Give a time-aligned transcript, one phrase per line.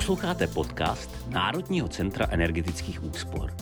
[0.00, 3.52] Posloucháte podcast Národního centra energetických úspor.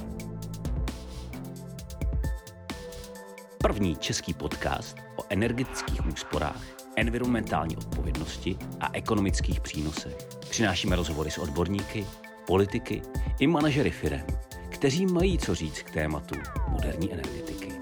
[3.62, 6.62] První český podcast o energetických úsporách,
[6.96, 10.16] environmentální odpovědnosti a ekonomických přínosech.
[10.50, 12.06] Přinášíme rozhovory s odborníky,
[12.46, 13.02] politiky
[13.38, 14.26] i manažery firem,
[14.68, 16.34] kteří mají co říct k tématu
[16.68, 17.72] moderní energetiky.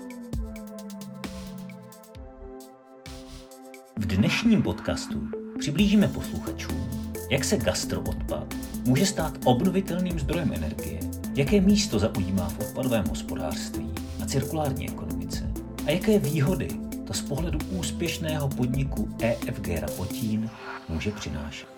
[3.97, 5.29] V dnešním podcastu
[5.59, 6.86] přiblížíme posluchačům,
[7.31, 8.55] jak se gastroodpad
[8.85, 11.01] může stát obnovitelným zdrojem energie,
[11.35, 15.53] jaké místo zaujímá v odpadovém hospodářství a cirkulární ekonomice
[15.87, 16.69] a jaké výhody
[17.07, 20.51] to z pohledu úspěšného podniku EFG Rapotín
[20.89, 21.69] může přinášet.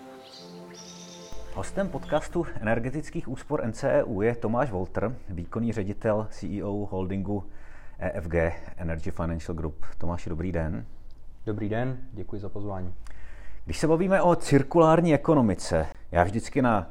[1.53, 7.43] Hostem podcastu energetických úspor NCEU je Tomáš Volter, výkonný ředitel CEO holdingu
[7.99, 8.33] EFG
[8.77, 9.85] Energy Financial Group.
[9.97, 10.85] Tomáš, dobrý den.
[11.45, 12.93] Dobrý den, děkuji za pozvání.
[13.69, 16.87] Když se bavíme o cirkulární ekonomice, já vždycky na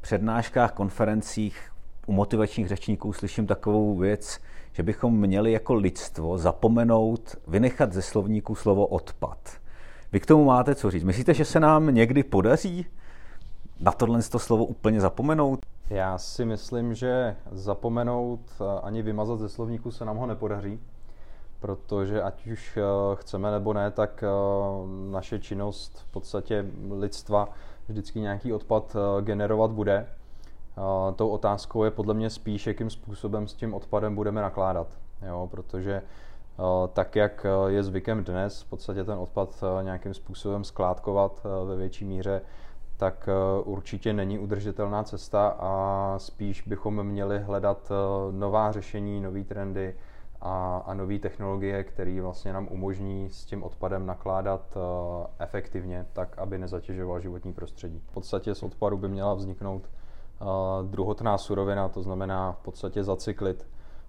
[0.00, 1.72] přednáškách, konferencích
[2.06, 4.40] u motivačních řečníků slyším takovou věc,
[4.72, 9.38] že bychom měli jako lidstvo zapomenout, vynechat ze slovníku slovo odpad.
[10.12, 11.04] Vy k tomu máte co říct?
[11.04, 12.86] Myslíte, že se nám někdy podaří
[13.80, 15.60] na tohle to slovo úplně zapomenout?
[15.90, 18.40] Já si myslím, že zapomenout
[18.82, 20.80] ani vymazat ze slovníku se nám ho nepodaří
[21.60, 22.82] protože ať už eh,
[23.16, 24.28] chceme nebo ne, tak eh,
[25.10, 27.48] naše činnost v podstatě lidstva
[27.88, 30.06] vždycky nějaký odpad eh, generovat bude.
[31.16, 34.86] Tou otázkou je podle mě spíš, jakým způsobem s tím odpadem budeme nakládat.
[35.26, 36.02] Jo, protože
[36.92, 42.42] tak, jak je zvykem dnes, v podstatě ten odpad nějakým způsobem skládkovat ve větší míře,
[42.96, 43.28] tak
[43.64, 47.92] určitě není udržitelná cesta a spíš bychom měli hledat
[48.30, 49.94] nová řešení, nové trendy,
[50.40, 54.82] a, a nové technologie, které vlastně nám umožní s tím odpadem nakládat uh,
[55.38, 58.02] efektivně, tak, aby nezatěžoval životní prostředí.
[58.06, 60.48] V podstatě z odpadu by měla vzniknout uh,
[60.90, 63.66] druhotná surovina, to znamená v podstatě zacyklit,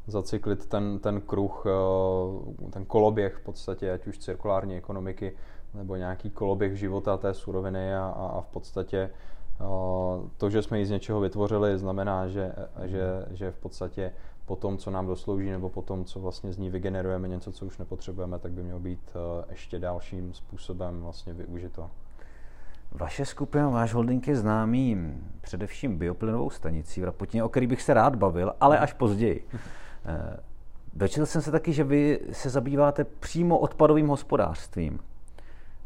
[0.08, 5.36] zacyklit ten, ten kruh, uh, ten koloběh v podstatě, ať už cirkulární ekonomiky,
[5.73, 9.10] nebo nějaký koloběh života té suroviny a, a, a v podstatě
[10.37, 14.14] to, že jsme ji z něčeho vytvořili, znamená, že, že, že v podstatě
[14.47, 17.65] po tom, co nám doslouží, nebo po tom, co vlastně z ní vygenerujeme něco, co
[17.65, 21.89] už nepotřebujeme, tak by mělo být eh, ještě dalším způsobem vlastně využito.
[22.91, 27.93] Vaše skupina, váš holding je známý především bioplynovou stanicí v Rapotině, o který bych se
[27.93, 29.47] rád bavil, ale až později.
[30.09, 30.39] Eh,
[30.93, 34.99] dočetl jsem se taky, že vy se zabýváte přímo odpadovým hospodářstvím.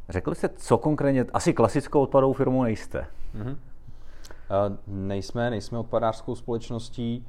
[0.10, 3.06] Řekl jste, co konkrétně, asi klasickou odpadovou firmou nejste?
[3.36, 3.52] Mm-hmm.
[3.52, 7.26] Uh, nejsme, nejsme odpadářskou společností.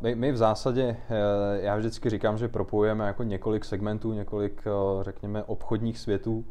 [0.00, 4.64] My, my v zásadě, eh, já vždycky říkám, že propojujeme jako několik segmentů, několik,
[5.02, 6.44] řekněme, obchodních světů.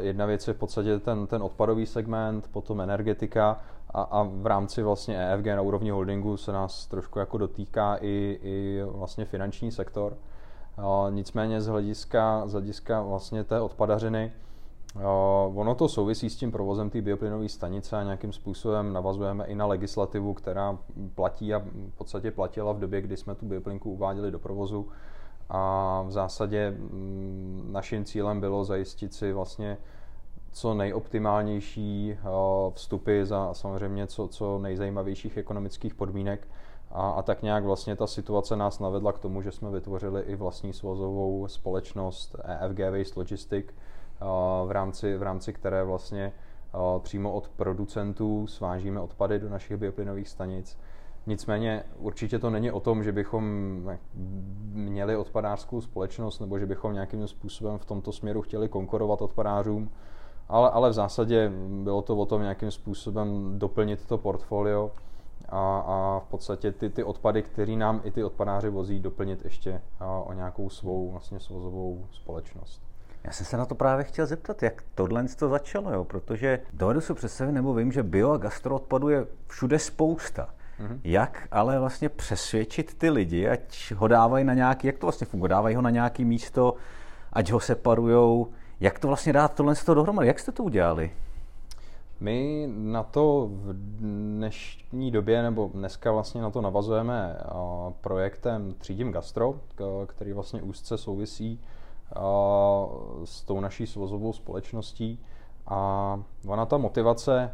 [0.00, 3.60] Jedna věc je v podstatě ten, ten odpadový segment, potom energetika
[3.90, 8.38] a, a v rámci vlastně EFG na úrovni holdingu se nás trošku jako dotýká i,
[8.42, 10.16] i vlastně finanční sektor.
[11.10, 14.32] Nicméně z hlediska, z hlediska vlastně té odpadařiny,
[15.54, 19.66] Ono to souvisí s tím provozem té bioplynové stanice a nějakým způsobem navazujeme i na
[19.66, 20.78] legislativu, která
[21.14, 24.88] platí a v podstatě platila v době, kdy jsme tu bioplynku uváděli do provozu.
[25.48, 29.78] A v zásadě mm, naším cílem bylo zajistit si vlastně
[30.52, 32.16] co nejoptimálnější
[32.74, 36.48] vstupy za samozřejmě co, co nejzajímavějších ekonomických podmínek.
[36.90, 40.36] A, a tak nějak vlastně ta situace nás navedla k tomu, že jsme vytvořili i
[40.36, 43.74] vlastní svozovou společnost EFG Waste Logistic,
[44.66, 46.32] v rámci, v rámci které vlastně
[46.98, 50.78] přímo od producentů svážíme odpady do našich bioplynových stanic.
[51.26, 53.44] Nicméně určitě to není o tom, že bychom
[54.72, 59.90] měli odpadářskou společnost nebo že bychom nějakým způsobem v tomto směru chtěli konkurovat odpadářům,
[60.48, 64.90] ale, ale v zásadě bylo to o tom nějakým způsobem doplnit to portfolio
[65.48, 69.82] a, a v podstatě ty, ty odpady, které nám i ty odpadáři vozí, doplnit ještě
[70.24, 72.91] o nějakou svou vlastně svozovou společnost.
[73.24, 76.04] Já jsem se na to právě chtěl zeptat, jak tohle to začalo, jo?
[76.04, 80.48] protože dovedu si představit, nebo vím, že bio a gastroodpadu je všude spousta.
[80.80, 81.00] Mm-hmm.
[81.04, 85.48] Jak ale vlastně přesvědčit ty lidi, ať ho dávají na nějaký, jak to vlastně funguje,
[85.48, 86.74] dávají ho na nějaký místo,
[87.32, 88.48] ať ho separujou,
[88.80, 91.10] jak to vlastně dát tohle to dohromady, jak jste to udělali?
[92.20, 97.36] My na to v dnešní době, nebo dneska vlastně na to navazujeme
[98.00, 99.54] projektem Třídím gastro,
[100.06, 101.60] který vlastně úzce souvisí
[103.24, 105.18] s tou naší svozovou společností
[105.66, 107.50] a ona ta motivace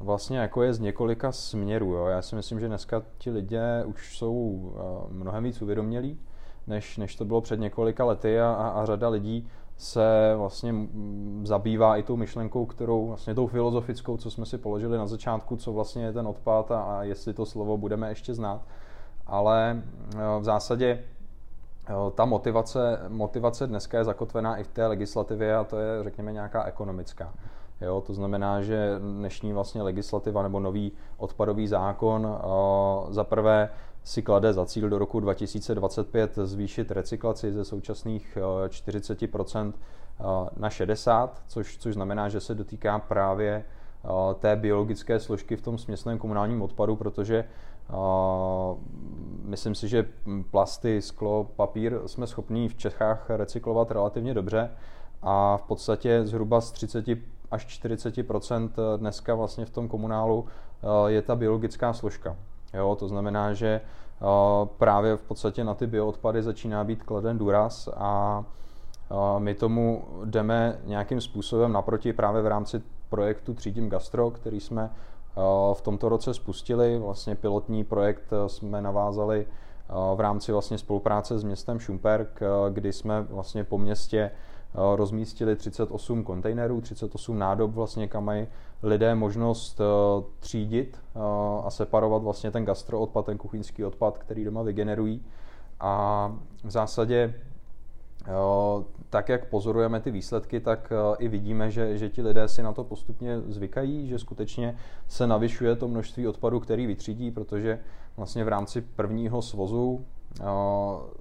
[0.00, 1.94] vlastně jako je z několika směrů.
[1.94, 2.06] Jo.
[2.06, 4.72] Já si myslím, že dneska ti lidé už jsou
[5.10, 6.18] mnohem víc uvědomělí,
[6.66, 10.74] než, než to bylo před několika lety a, a, řada lidí se vlastně
[11.42, 15.72] zabývá i tou myšlenkou, kterou vlastně tou filozofickou, co jsme si položili na začátku, co
[15.72, 18.62] vlastně je ten odpad a, a jestli to slovo budeme ještě znát.
[19.26, 19.82] Ale
[20.40, 21.04] v zásadě
[22.14, 26.64] ta motivace, motivace dneska je zakotvená i v té legislativě a to je, řekněme, nějaká
[26.64, 27.32] ekonomická.
[27.80, 33.70] Jo, to znamená, že dnešní vlastně legislativa nebo nový odpadový zákon uh, za prvé
[34.04, 38.38] si klade za cíl do roku 2025 zvýšit recyklaci ze současných
[38.68, 39.72] 40%
[40.56, 43.64] na 60, což, což znamená, že se dotýká právě
[44.38, 47.44] té biologické složky v tom směsném komunálním odpadu, protože
[49.42, 50.08] myslím si, že
[50.50, 54.70] plasty, sklo, papír jsme schopní v Čechách recyklovat relativně dobře
[55.22, 57.04] a v podstatě zhruba z 30
[57.50, 60.46] až 40% dneska vlastně v tom komunálu
[61.06, 62.36] je ta biologická složka.
[62.74, 63.80] Jo, to znamená, že
[64.78, 68.44] právě v podstatě na ty bioodpady začíná být kladen důraz a
[69.38, 74.90] my tomu jdeme nějakým způsobem naproti právě v rámci projektu Třídím Gastro, který jsme
[75.72, 76.98] v tomto roce spustili.
[76.98, 79.46] Vlastně pilotní projekt jsme navázali
[80.14, 82.40] v rámci vlastně spolupráce s městem Šumperk,
[82.70, 84.30] kdy jsme vlastně po městě
[84.94, 88.46] rozmístili 38 kontejnerů, 38 nádob, vlastně, kam mají
[88.82, 89.80] lidé možnost
[90.40, 90.98] třídit
[91.64, 95.24] a separovat vlastně ten gastroodpad, ten kuchyňský odpad, který doma vygenerují.
[95.80, 96.32] A
[96.64, 97.34] v zásadě
[99.10, 102.84] tak, jak pozorujeme ty výsledky, tak i vidíme, že, že ti lidé si na to
[102.84, 104.76] postupně zvykají, že skutečně
[105.08, 107.80] se navyšuje to množství odpadu, který vytřídí, protože
[108.16, 110.04] vlastně v rámci prvního svozu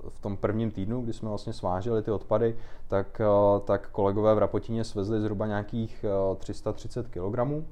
[0.09, 2.55] v tom prvním týdnu, kdy jsme vlastně sváželi ty odpady,
[2.87, 3.21] tak,
[3.65, 6.05] tak kolegové v Rapotíně svezli zhruba nějakých
[6.37, 7.65] 330 kg.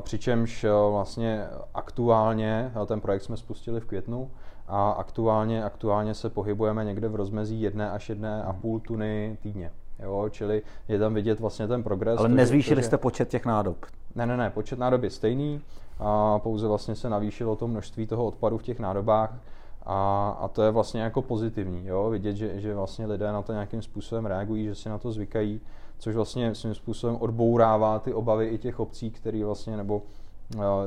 [0.00, 4.30] Přičemž vlastně aktuálně, ten projekt jsme spustili v květnu,
[4.68, 9.70] a aktuálně, aktuálně se pohybujeme někde v rozmezí jedné až jedné a půl tuny týdně.
[10.02, 12.18] Jo, čili je tam vidět vlastně ten progres.
[12.18, 13.76] Ale nezvýšili to, jste počet těch nádob?
[14.14, 15.60] Ne, ne, ne, počet nádob je stejný,
[15.98, 19.34] a pouze vlastně se navýšilo to množství toho odpadu v těch nádobách
[19.82, 23.52] a, a to je vlastně jako pozitivní, jo, vidět, že, že vlastně lidé na to
[23.52, 25.60] nějakým způsobem reagují, že si na to zvykají,
[25.98, 30.02] což vlastně svým způsobem odbourává ty obavy i těch obcí, který vlastně, nebo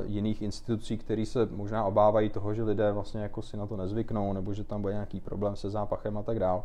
[0.06, 4.34] jiných institucí, které se možná obávají toho, že lidé vlastně jako si na to nezvyknou,
[4.34, 6.64] nebo že tam bude nějaký problém se zápachem a tak dál.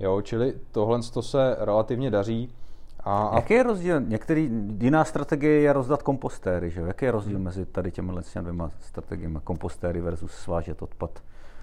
[0.00, 2.54] Jo, čili tohle to se relativně daří.
[3.00, 3.36] A, a...
[3.36, 4.00] Jaký je rozdíl?
[4.00, 4.50] Některý,
[4.80, 6.80] jiná strategie je rozdat kompostéry, že?
[6.80, 7.44] Jaký je rozdíl hmm.
[7.44, 11.22] mezi tady těmi dvěma strategiemi, kompostéry versus svážet odpad?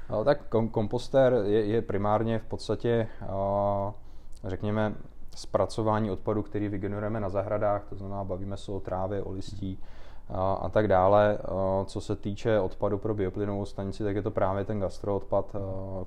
[0.09, 3.07] No, tak kom, kompostér je, je primárně v podstatě,
[4.43, 4.95] řekněme,
[5.35, 9.94] zpracování odpadu, který vygenerujeme na zahradách, to znamená, bavíme se o trávě, o listí, hmm
[10.29, 11.37] a, a tak dále.
[11.85, 15.55] Co se týče odpadu pro bioplynovou stanici, tak je to právě ten gastroodpad,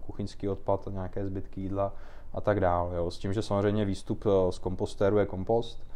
[0.07, 1.93] kuchyňský odpad, nějaké zbytky jídla
[2.35, 2.97] a tak dále.
[2.97, 3.11] Jo.
[3.11, 5.87] S tím, že samozřejmě výstup z kompostéru je kompost,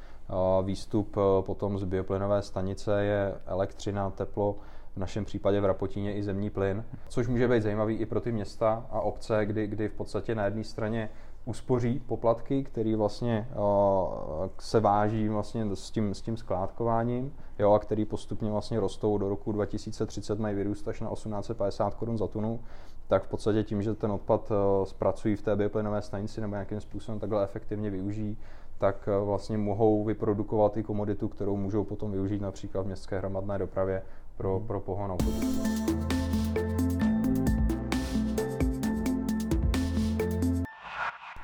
[0.62, 4.56] výstup potom z bioplynové stanice je elektřina, teplo,
[4.94, 8.32] v našem případě v Rapotíně i zemní plyn, což může být zajímavý i pro ty
[8.32, 11.10] města a obce, kdy, kdy v podstatě na jedné straně
[11.44, 17.78] uspoří poplatky, který vlastně uh, se váží vlastně s tím, s tím skládkováním, jo, a
[17.78, 22.60] který postupně vlastně rostou do roku 2030, mají vyrůst až na 1850 korun za tunu,
[23.08, 26.80] tak v podstatě tím, že ten odpad uh, zpracují v té bioplynové stanici nebo nějakým
[26.80, 28.36] způsobem takhle efektivně využijí,
[28.78, 33.58] tak uh, vlastně mohou vyprodukovat i komoditu, kterou můžou potom využít například v městské hromadné
[33.58, 34.02] dopravě
[34.36, 36.11] pro, pro pohon autobusů.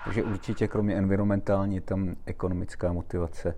[0.08, 3.54] Takže určitě kromě environmentální je tam ekonomická motivace.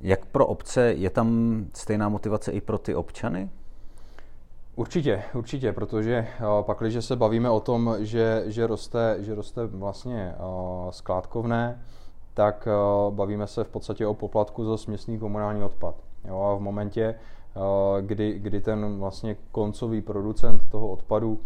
[0.00, 3.50] Jak pro obce, je tam stejná motivace i pro ty občany?
[4.76, 6.28] Určitě, určitě, protože
[6.62, 10.34] pak, když se bavíme o tom, že, že, roste, že roste vlastně
[10.90, 11.82] skládkovné,
[12.34, 12.68] tak
[13.10, 15.94] bavíme se v podstatě o poplatku za směsný komunální odpad.
[16.24, 17.14] Jo, a v momentě,
[18.00, 21.40] kdy, kdy ten vlastně koncový producent toho odpadu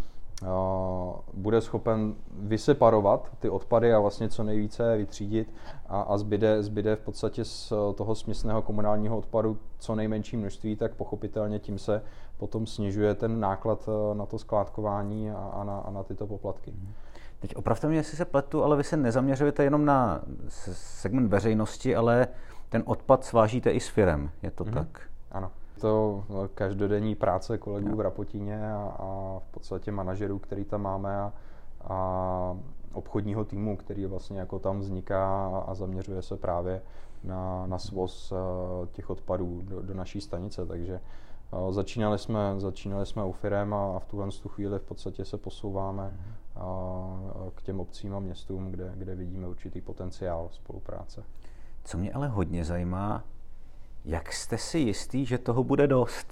[1.34, 5.54] bude schopen vyseparovat ty odpady a vlastně co nejvíce vytřídit
[5.88, 10.94] a, a zbyde, zbyde v podstatě z toho směsného komunálního odpadu co nejmenší množství, tak
[10.94, 12.02] pochopitelně tím se
[12.36, 16.70] potom snižuje ten náklad eh, na to skládkování a, a, na, a na tyto poplatky.
[16.70, 16.92] Mhm.
[17.40, 20.20] Teď opravdu mě, jestli se pletu, ale vy se nezaměřujete jenom na
[20.72, 22.28] segment veřejnosti, ale
[22.68, 24.74] ten odpad svážíte i s firem, je to mm-hmm.
[24.74, 25.00] tak?
[25.30, 31.16] Ano to každodenní práce kolegů v Rapotíně a, a v podstatě manažerů, který tam máme
[31.18, 31.32] a,
[31.84, 32.56] a
[32.92, 36.82] obchodního týmu, který vlastně jako tam vzniká a zaměřuje se právě
[37.24, 40.94] na, na svoz eh, těch odpadů do, do naší stanice, takže
[41.52, 45.38] eh, začínali jsme, začínali jsme u firem a v tuhle tu chvíli v podstatě se
[45.38, 46.12] posouváme
[47.54, 51.24] k těm obcím a městům, kde, kde vidíme určitý potenciál spolupráce.
[51.84, 53.24] Co mě ale hodně zajímá,
[54.04, 56.26] jak jste si jistý, že toho bude dost?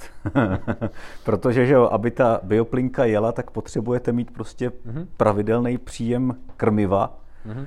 [1.25, 5.07] Protože, že jo, aby ta bioplinka jela, tak potřebujete mít prostě mm-hmm.
[5.17, 7.19] pravidelný příjem krmiva.
[7.47, 7.67] Mm-hmm.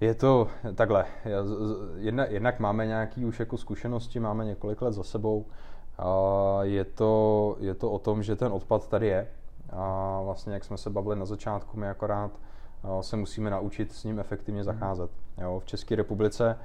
[0.00, 1.04] Je to takhle.
[1.96, 5.46] Jedna, jednak máme nějaký už jako zkušenosti, máme několik let za sebou.
[5.98, 9.26] A je, to, je to o tom, že ten odpad tady je.
[9.70, 12.30] A vlastně, jak jsme se bavili na začátku, my akorát
[13.00, 14.64] se musíme naučit s ním efektivně mhm.
[14.64, 15.10] zacházet.
[15.40, 16.58] Jo, v České republice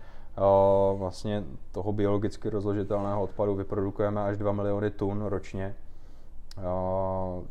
[0.98, 5.76] vlastně toho biologicky rozložitelného odpadu vyprodukujeme až 2 miliony tun ročně,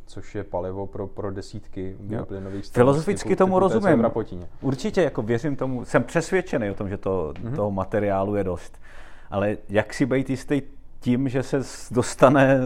[0.07, 4.07] což je palivo pro, pro desítky bioplynových Filozoficky typu, tomu typu rozumím.
[4.61, 7.57] Určitě jako věřím tomu, jsem přesvědčený o tom, že to, mm-hmm.
[7.57, 8.79] toho materiálu je dost.
[9.31, 10.63] Ale jak si být jistý
[11.00, 12.59] tím, že se dostane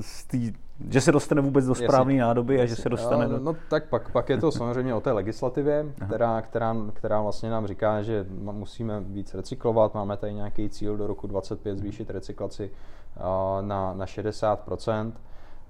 [0.00, 0.52] z tý,
[0.90, 2.76] že se dostane vůbec do správné nádoby a jasně.
[2.76, 3.38] že se dostane do...
[3.38, 7.66] No tak pak, pak je to samozřejmě o té legislativě, která, která, která vlastně nám
[7.66, 12.70] říká, že musíme víc recyklovat, máme tady nějaký cíl do roku 25 zvýšit recyklaci
[13.60, 15.12] na, na 60%.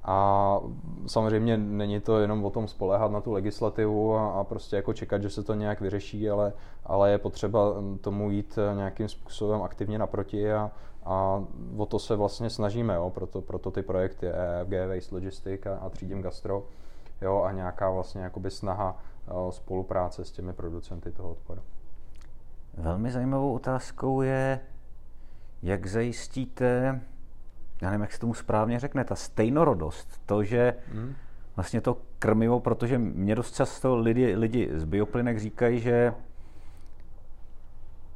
[0.05, 0.61] A
[1.07, 5.23] samozřejmě není to jenom o tom spolehat na tu legislativu a, a prostě jako čekat,
[5.23, 6.53] že se to nějak vyřeší, ale,
[6.87, 10.71] ale je potřeba tomu jít nějakým způsobem aktivně naproti a,
[11.09, 11.45] a
[11.77, 15.91] o to se vlastně snažíme, jo, proto, proto ty projekty EFG, Waste Logistic a, a
[15.91, 16.67] Třídím Gastro,
[17.21, 18.97] jo, a nějaká vlastně jakoby snaha
[19.29, 21.61] o, spolupráce s těmi producenty toho odpadu.
[22.75, 24.61] Velmi zajímavou otázkou je,
[25.63, 27.01] jak zajistíte,
[27.83, 31.15] já nevím, jak se tomu správně řekne, ta stejnorodost, to, že hmm.
[31.57, 36.15] vlastně to krmivo, protože mě dost často lidi, lidi z bioplynek říkají, že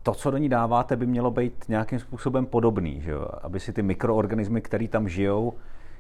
[0.03, 3.27] to, co do ní dáváte, by mělo být nějakým způsobem podobný, že jo?
[3.43, 5.53] aby si ty mikroorganismy, které tam žijou,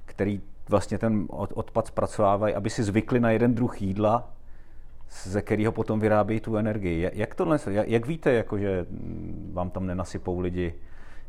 [0.04, 4.28] který vlastně ten odpad zpracovávají, aby si zvykli na jeden druh jídla,
[5.10, 7.10] ze kterého potom vyrábějí tu energii.
[7.12, 8.86] Jak tohle, jak víte, jako, že
[9.52, 10.74] vám tam nenasypou lidi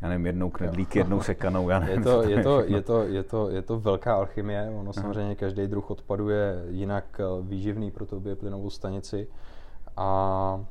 [0.04, 3.24] já nevím, jednou knedlík, jednou sekanou, já nevím, je to, je, to, je, to, je,
[3.24, 8.06] to, je to velká alchymie, ono samozřejmě každý druh odpadu je jinak eh, výživný pro
[8.06, 9.28] tu bioplynovou stanici.
[9.98, 10.66] A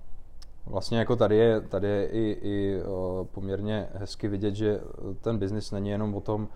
[0.66, 2.80] Vlastně jako tady je, tady je i, i
[3.24, 4.80] poměrně hezky vidět, že
[5.20, 6.48] ten biznis není jenom o tom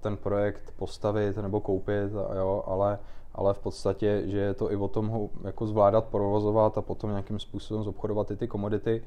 [0.00, 2.98] ten projekt postavit nebo koupit, jo, ale,
[3.34, 7.10] ale v podstatě, že je to i o tom ho jako zvládat, provozovat a potom
[7.10, 9.02] nějakým způsobem zobchodovat i ty komodity.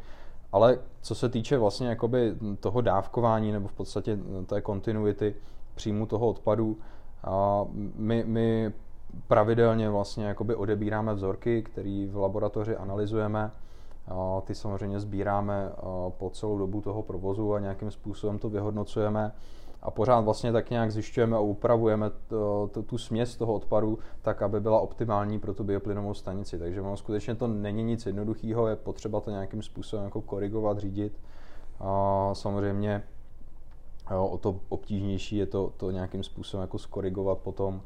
[0.52, 5.36] Ale co se týče vlastně jakoby toho dávkování nebo v podstatě té kontinuity
[5.76, 6.78] příjmu toho odpadu,
[7.24, 8.74] a my, my
[9.28, 13.52] pravidelně vlastně jakoby odebíráme vzorky, které v laboratoři analyzujeme
[14.44, 15.72] ty samozřejmě sbíráme
[16.10, 19.32] po celou dobu toho provozu a nějakým způsobem to vyhodnocujeme
[19.82, 22.12] a pořád vlastně tak nějak zjišťujeme a upravujeme
[22.86, 26.60] tu směs toho odpadu tak, aby byla optimální pro tu bioplynovou stanici.
[26.60, 31.22] Takže ono skutečně to není nic jednoduchého, je potřeba to nějakým způsobem jako korigovat, řídit.
[31.80, 33.04] A samozřejmě
[34.18, 37.82] o to obtížnější je to, to nějakým způsobem jako skorigovat potom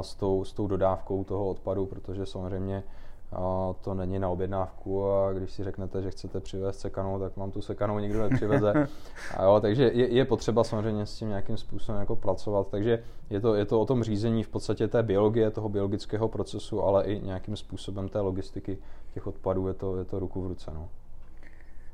[0.00, 2.82] s tou, s tou dodávkou toho odpadu, protože samozřejmě
[3.32, 7.50] a to není na objednávku a když si řeknete, že chcete přivést sekanou, tak vám
[7.50, 8.72] tu sekanou nikdo nepřiveze.
[9.36, 12.68] A jo, takže je, je potřeba samozřejmě s tím nějakým způsobem jako pracovat.
[12.70, 16.82] Takže je to, je to o tom řízení v podstatě té biologie, toho biologického procesu,
[16.82, 18.78] ale i nějakým způsobem té logistiky
[19.14, 19.68] těch odpadů.
[19.68, 20.70] Je to, je to ruku v ruce.
[20.74, 20.88] No.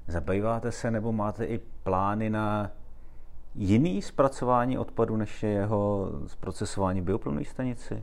[0.09, 2.71] Zabýváte se nebo máte i plány na
[3.55, 8.03] jiný zpracování odpadu, než je jeho zprocesování bioplynové stanici?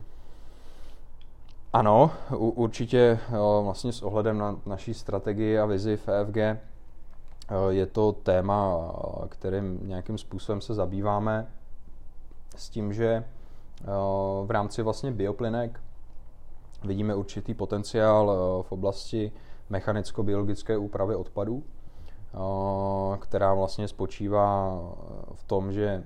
[1.74, 3.18] Ano, určitě
[3.62, 6.36] vlastně s ohledem na naší strategii a vizi v EFG
[7.68, 8.92] je to téma,
[9.28, 11.46] kterým nějakým způsobem se zabýváme
[12.56, 13.24] s tím, že
[14.44, 15.80] v rámci vlastně bioplynek
[16.84, 18.36] vidíme určitý potenciál
[18.68, 19.32] v oblasti
[19.70, 21.64] mechanicko-biologické úpravy odpadů,
[23.18, 24.78] která vlastně spočívá
[25.34, 26.04] v tom, že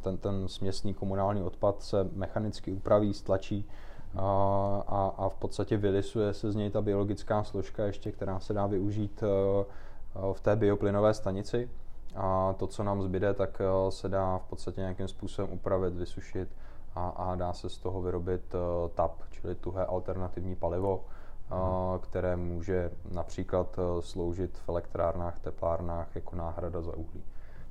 [0.00, 3.68] ten, ten směsný komunální odpad se mechanicky upraví, stlačí
[4.16, 8.66] a, a v podstatě vylisuje se z něj ta biologická složka ještě, která se dá
[8.66, 11.70] využít e, e, v té bioplynové stanici.
[12.16, 16.48] A to, co nám zbyde, tak e, se dá v podstatě nějakým způsobem upravit, vysušit
[16.94, 18.54] a, a dá se z toho vyrobit
[18.94, 21.04] TAP, čili tuhé alternativní palivo,
[21.50, 21.98] hmm.
[22.00, 27.22] které může například sloužit v elektrárnách, teplárnách jako náhrada za uhlí.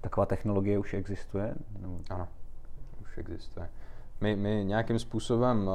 [0.02, 1.56] Taková technologie už existuje?
[2.10, 2.28] Ano,
[3.02, 3.70] už existuje.
[4.22, 5.74] My, my nějakým způsobem uh,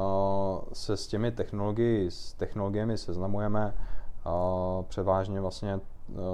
[0.73, 3.73] se s těmi technologií, s technologiemi seznamujeme,
[4.25, 5.81] uh, převážně vlastně uh,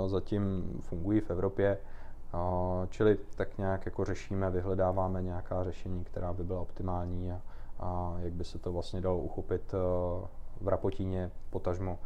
[0.08, 1.78] zatím fungují v Evropě,
[2.90, 7.42] čili tak nějak jako řešíme, vyhledáváme nějaká řešení, která by byla optimální a,
[7.80, 9.74] a jak by se to vlastně dalo uchopit
[10.62, 12.00] v Rapotíně, potažmo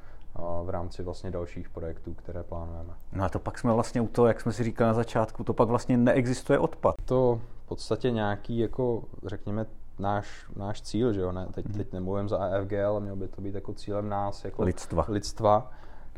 [0.63, 2.93] v rámci vlastně dalších projektů, které plánujeme.
[3.11, 5.53] No a to pak jsme vlastně u toho, jak jsme si říkali na začátku, to
[5.53, 6.95] pak vlastně neexistuje odpad.
[7.05, 9.65] To v podstatě nějaký, jako řekněme,
[9.99, 11.31] náš, náš cíl, že jo?
[11.31, 14.63] Ne, teď, teď nemluvím za EFG, ale měl by to být jako cílem nás, jako
[14.63, 15.05] lidstva.
[15.07, 15.71] lidstva.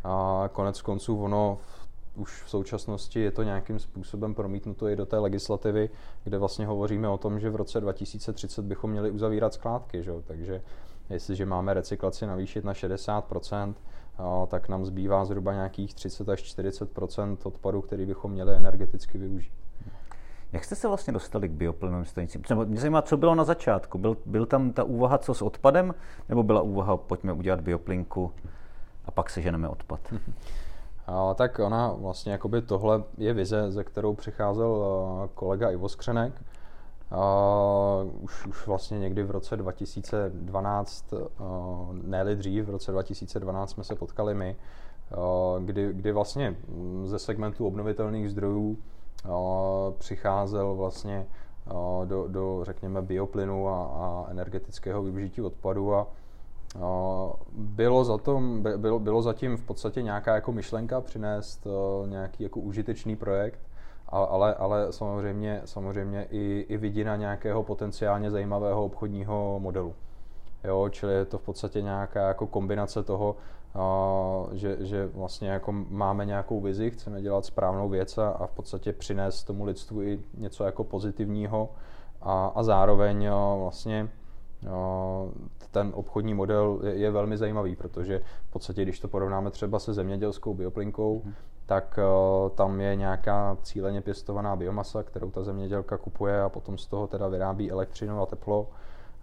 [0.03, 1.57] A konec konců ono
[2.15, 5.89] už v současnosti je to nějakým způsobem promítnuto i do té legislativy,
[6.23, 10.21] kde vlastně hovoříme o tom, že v roce 2030 bychom měli uzavírat skládky, že jo?
[10.27, 10.61] takže
[11.09, 13.73] jestliže máme recyklaci navýšit na 60%,
[14.47, 16.89] tak nám zbývá zhruba nějakých 30 až 40
[17.43, 19.64] odpadu, který bychom měli energeticky využít.
[20.53, 22.43] Jak jste se vlastně dostali k bioplynovým stanicím?
[22.65, 23.97] Mě zajímá, co bylo na začátku.
[23.97, 25.93] Byl, byl tam ta úvaha, co s odpadem,
[26.29, 28.31] nebo byla úvaha, pojďme udělat bioplinku
[29.05, 29.99] a pak se ženeme odpad?
[31.07, 34.83] A, tak ona vlastně, jakoby tohle je vize, ze kterou přicházel
[35.33, 36.33] kolega Ivo Skřenek,
[37.11, 41.19] Uh, už, už vlastně někdy v roce 2012, uh,
[42.03, 44.55] ne dřív, v roce 2012 jsme se potkali my,
[45.17, 46.55] uh, kdy, kdy vlastně
[47.03, 48.77] ze segmentu obnovitelných zdrojů
[49.97, 51.27] přicházel vlastně
[52.05, 56.07] do, do, řekněme, bioplynu a, a energetického využití odpadu a
[57.51, 61.67] bylo, za tom, bylo, bylo zatím v podstatě nějaká jako myšlenka přinést
[62.05, 63.59] nějaký jako užitečný projekt,
[64.09, 69.93] ale, ale samozřejmě, samozřejmě i, i vidina nějakého potenciálně zajímavého obchodního modelu.
[70.63, 73.35] Jo, čili je to v podstatě nějaká jako kombinace toho,
[74.51, 78.93] že, že vlastně jako máme nějakou vizi, chceme dělat správnou věc a, a v podstatě
[78.93, 81.69] přinést tomu lidstvu i něco jako pozitivního
[82.21, 83.29] a, a zároveň
[83.59, 84.09] vlastně
[85.71, 89.93] ten obchodní model je, je velmi zajímavý, protože v podstatě, když to porovnáme třeba se
[89.93, 91.33] zemědělskou bioplinkou, hmm
[91.65, 96.87] tak uh, tam je nějaká cíleně pěstovaná biomasa, kterou ta zemědělka kupuje a potom z
[96.87, 98.67] toho teda vyrábí elektřinu a teplo.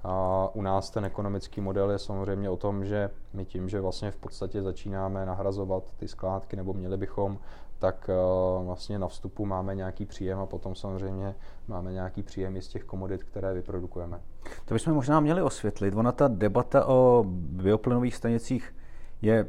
[0.04, 4.10] A u nás ten ekonomický model je samozřejmě o tom, že my tím, že vlastně
[4.10, 7.38] v podstatě začínáme nahrazovat ty skládky, nebo měli bychom,
[7.78, 8.10] tak
[8.58, 11.34] uh, vlastně na vstupu máme nějaký příjem a potom samozřejmě
[11.68, 14.20] máme nějaký příjem i z těch komodit, které vyprodukujeme.
[14.64, 15.94] To bychom možná měli osvětlit.
[15.94, 18.74] Ona ta debata o bioplynových stanicích
[19.22, 19.46] je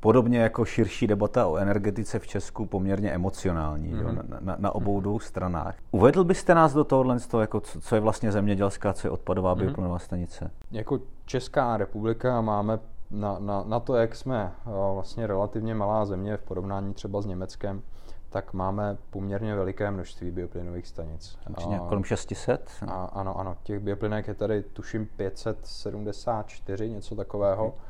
[0.00, 4.02] podobně jako širší debata o energetice v Česku poměrně emocionální mm-hmm.
[4.02, 4.16] jo, mhm.
[4.28, 5.74] na, na, na obou dvou stranách.
[5.90, 9.54] Uvedl byste nás do tohohle, toho, jako co, co je vlastně zemědělská, co je odpadová
[9.54, 9.58] mm-hmm.
[9.58, 10.50] bioplynová stanice?
[10.70, 12.78] Jako Česká republika máme
[13.10, 14.52] na, na, na to, jak jsme
[14.94, 17.82] vlastně relativně malá země v porovnání třeba s Německem,
[18.30, 21.38] tak máme poměrně veliké množství bioplynových stanic.
[21.54, 22.70] A, kolem 600?
[22.86, 23.56] A, ano, ano.
[23.62, 27.66] Těch bioplynek je tady tuším 574, něco takového.
[27.66, 27.89] Okay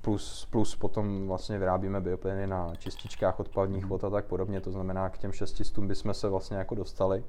[0.00, 5.08] plus, plus potom vlastně vyrábíme bioplyny na čističkách odpadních vod a tak podobně, to znamená
[5.08, 7.24] k těm 600 bychom se vlastně jako dostali.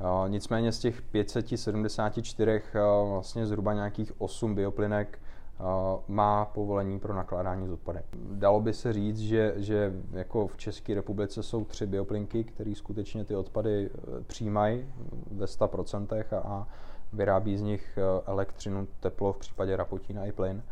[0.00, 5.18] Uh, nicméně z těch 574 uh, vlastně zhruba nějakých 8 bioplynek
[5.60, 5.66] uh,
[6.08, 8.02] má povolení pro nakládání s odpadem.
[8.14, 13.24] Dalo by se říct, že, že jako v České republice jsou tři bioplinky, které skutečně
[13.24, 13.90] ty odpady
[14.26, 14.86] přijímají
[15.30, 16.66] ve 100% a, a
[17.12, 20.62] vyrábí z nich elektřinu, teplo, v případě Rapotína i plyn.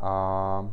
[0.00, 0.70] A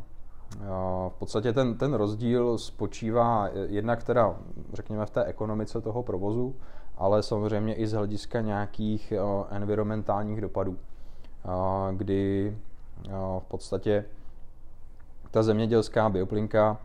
[1.09, 4.35] v podstatě ten, ten rozdíl spočívá jednak teda,
[4.73, 6.55] řekněme, v té ekonomice toho provozu,
[6.97, 9.13] ale samozřejmě i z hlediska nějakých
[9.49, 10.77] environmentálních dopadů,
[11.91, 12.57] kdy
[13.39, 14.05] v podstatě
[15.31, 16.77] ta zemědělská bioplinka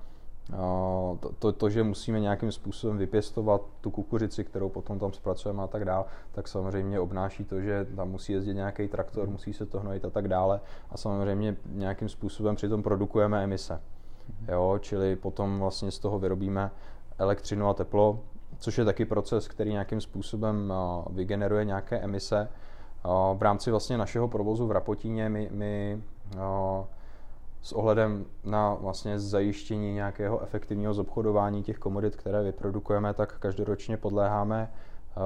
[1.21, 5.67] to, to, to, že musíme nějakým způsobem vypěstovat tu kukuřici, kterou potom tam zpracujeme a
[5.67, 9.33] tak dále, tak samozřejmě obnáší to, že tam musí jezdit nějaký traktor, hmm.
[9.33, 13.81] musí se to hnojit a tak dále a samozřejmě nějakým způsobem přitom produkujeme emise.
[14.49, 16.71] Jo, čili potom vlastně z toho vyrobíme
[17.19, 18.21] elektřinu a teplo,
[18.59, 20.73] což je taky proces, který nějakým způsobem
[21.11, 22.49] vygeneruje nějaké emise.
[23.35, 26.03] V rámci vlastně našeho provozu v Rapotíně my, my
[27.63, 34.73] s ohledem na vlastně zajištění nějakého efektivního zobchodování těch komodit, které vyprodukujeme, tak každoročně podléháme
[35.17, 35.23] uh,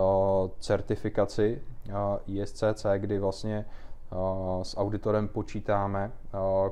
[0.58, 1.94] certifikaci uh,
[2.26, 3.64] ISCC, kdy vlastně
[4.12, 6.12] uh, s auditorem počítáme,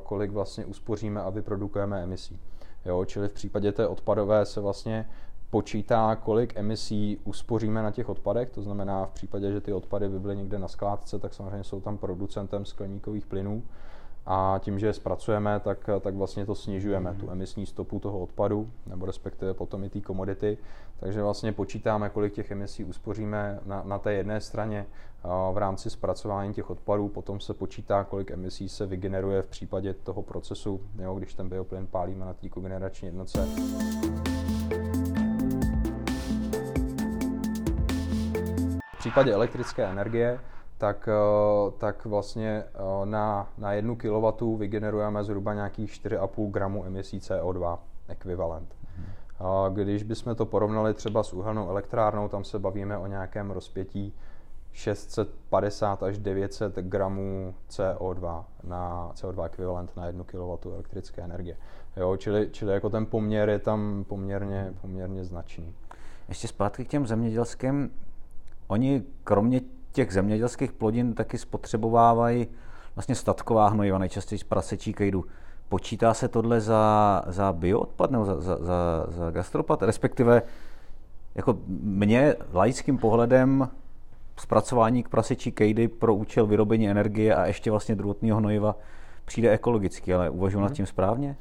[0.02, 2.40] kolik vlastně uspoříme a vyprodukujeme emisí.
[2.84, 5.08] Jo, čili v případě té odpadové se vlastně
[5.50, 10.18] počítá, kolik emisí uspoříme na těch odpadech, to znamená v případě, že ty odpady by
[10.18, 13.62] byly někde na skládce, tak samozřejmě jsou tam producentem skleníkových plynů
[14.32, 18.70] a tím, že je zpracujeme, tak, tak vlastně to snižujeme, tu emisní stopu toho odpadu,
[18.86, 20.58] nebo respektive potom i té komodity.
[21.00, 24.86] Takže vlastně počítáme, kolik těch emisí uspoříme na, na té jedné straně
[25.52, 30.22] v rámci zpracování těch odpadů, potom se počítá, kolik emisí se vygeneruje v případě toho
[30.22, 33.46] procesu, jo, když ten bioplyn pálíme na té kogenerační jednotce.
[38.94, 40.38] V případě elektrické energie
[40.80, 47.18] tak, eh, tak vlastně eh, na, na jednu kW vygenerujeme zhruba nějakých 4,5 gramů emisí
[47.18, 48.76] CO2 ekvivalent.
[49.40, 54.14] A když bychom to porovnali třeba s uhelnou elektrárnou, tam se bavíme o nějakém rozpětí
[54.72, 61.56] 650 až 900 gramů CO2 na CO2 ekvivalent na 1 kW elektrické energie.
[61.96, 65.74] Jo, čili, čili jako ten poměr je tam poměrně, poměrně značný.
[66.28, 67.90] Ještě zpátky k těm zemědělským.
[68.66, 69.60] Oni kromě
[69.92, 72.46] těch zemědělských plodin taky spotřebovávají
[72.94, 75.24] vlastně statková hnojiva, nejčastěji z prasečí kejdu.
[75.68, 79.82] Počítá se tohle za, za bioodpad nebo za, za, za, za gastropad?
[79.82, 80.42] Respektive
[81.34, 83.68] jako mě laickým pohledem
[84.36, 88.76] zpracování k prasečí kejdy pro účel vyrobení energie a ještě vlastně druhotného hnojiva
[89.24, 90.62] přijde ekologicky, ale uvažuji hmm.
[90.62, 90.76] nad mhm.
[90.76, 91.36] tím správně?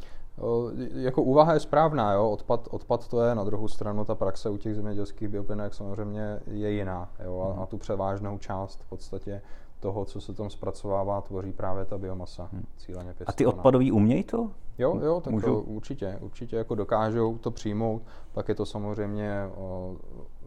[0.94, 2.30] Jako úvaha je správná, jo?
[2.30, 6.72] Odpad, odpad to je, na druhou stranu ta praxe u těch zemědělských bioplynek samozřejmě je
[6.72, 7.56] jiná jo?
[7.58, 9.42] A, a tu převážnou část v podstatě
[9.80, 12.66] toho, co se tam zpracovává, tvoří právě ta biomasa hmm.
[12.78, 13.30] cíleně pěstovaná.
[13.30, 14.50] A ty odpadový umějí to?
[14.78, 18.02] Jo, jo, tak to určitě, určitě jako dokážou to přijmout,
[18.34, 19.96] pak je to samozřejmě, o,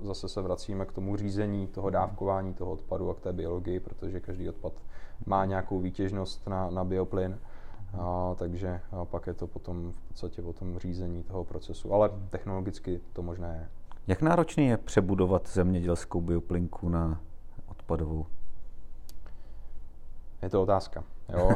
[0.03, 4.21] zase se vracíme k tomu řízení toho dávkování toho odpadu a k té biologii, protože
[4.21, 4.73] každý odpad
[5.27, 7.39] má nějakou výtěžnost na, na bioplyn.
[7.99, 11.95] A, takže a pak je to potom v podstatě o tom řízení toho procesu.
[11.95, 13.69] Ale technologicky to možné je.
[14.07, 17.21] Jak náročný je přebudovat zemědělskou bioplinku na
[17.67, 18.27] odpadovou?
[20.43, 21.05] Je to otázka.
[21.29, 21.51] Jo.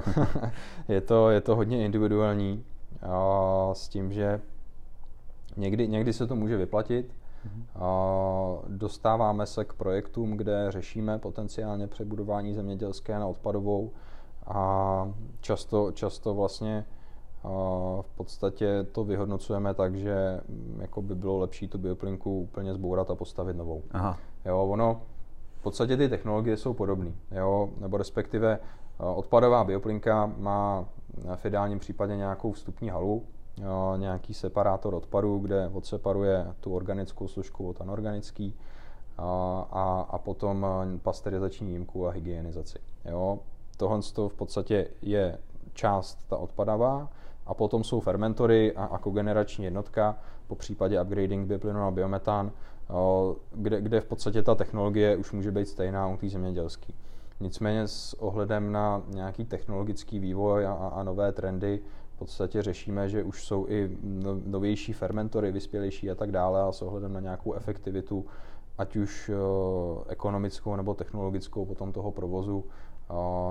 [0.89, 2.65] je, to, je to hodně individuální
[3.03, 4.41] a s tím, že
[5.57, 7.15] někdy, někdy se to může vyplatit.
[7.47, 7.83] Mm-hmm.
[7.83, 13.93] A dostáváme se k projektům, kde řešíme potenciálně přebudování zemědělské na odpadovou
[14.47, 16.85] a často, často vlastně
[18.01, 23.11] v podstatě to vyhodnocujeme tak, že mm, jako by bylo lepší tu bioplinku úplně zbourat
[23.11, 23.83] a postavit novou.
[23.91, 24.19] Aha.
[24.45, 25.01] Jo, ono,
[25.59, 28.59] v podstatě ty technologie jsou podobné, jo, nebo respektive
[28.99, 30.85] odpadová bioplinka má
[31.35, 33.23] v ideálním případě nějakou vstupní halu,
[33.97, 38.55] nějaký separátor odpadu, kde odseparuje tu organickou složku od anorganický
[39.19, 40.67] a, a potom
[41.03, 42.79] pasteurizační jímku a hygienizaci.
[43.05, 43.39] Jo
[43.77, 45.39] tohle v podstatě je
[45.73, 47.09] část ta odpadavá
[47.47, 52.53] a potom jsou fermentory a, kogenerační jednotka, po případě upgrading bioplynu na biometan,
[53.55, 56.93] kde, kde v podstatě ta technologie už může být stejná u té zemědělské.
[57.41, 61.81] Nicméně s ohledem na nějaký technologický vývoj a, a nové trendy
[62.15, 66.73] v podstatě řešíme, že už jsou i no, novější fermentory, vyspělejší a tak dále a
[66.73, 68.27] s ohledem na nějakou efektivitu,
[68.79, 69.31] ať už
[70.09, 72.65] ekonomickou nebo technologickou potom toho provozu,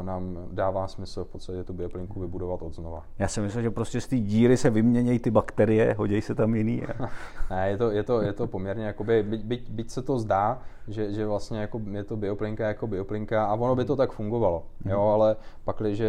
[0.01, 3.03] nám dává smysl v podstatě tu bioplinku vybudovat od znova.
[3.19, 6.55] Já si myslím, že prostě z té díry se vyměnějí ty bakterie, hodí se tam
[6.55, 6.83] jiný.
[7.49, 10.61] ne, je to, je to, je to poměrně, jakoby, byť, byť, byť se to zdá,
[10.87, 14.63] že, že vlastně jako je to bioplinka jako bioplinka a ono by to tak fungovalo,
[14.83, 14.91] mm.
[14.91, 16.01] jo, ale pak, když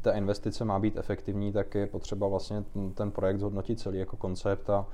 [0.00, 4.70] ta investice má být efektivní, tak je potřeba vlastně ten projekt zhodnotit celý jako koncept
[4.70, 4.86] a,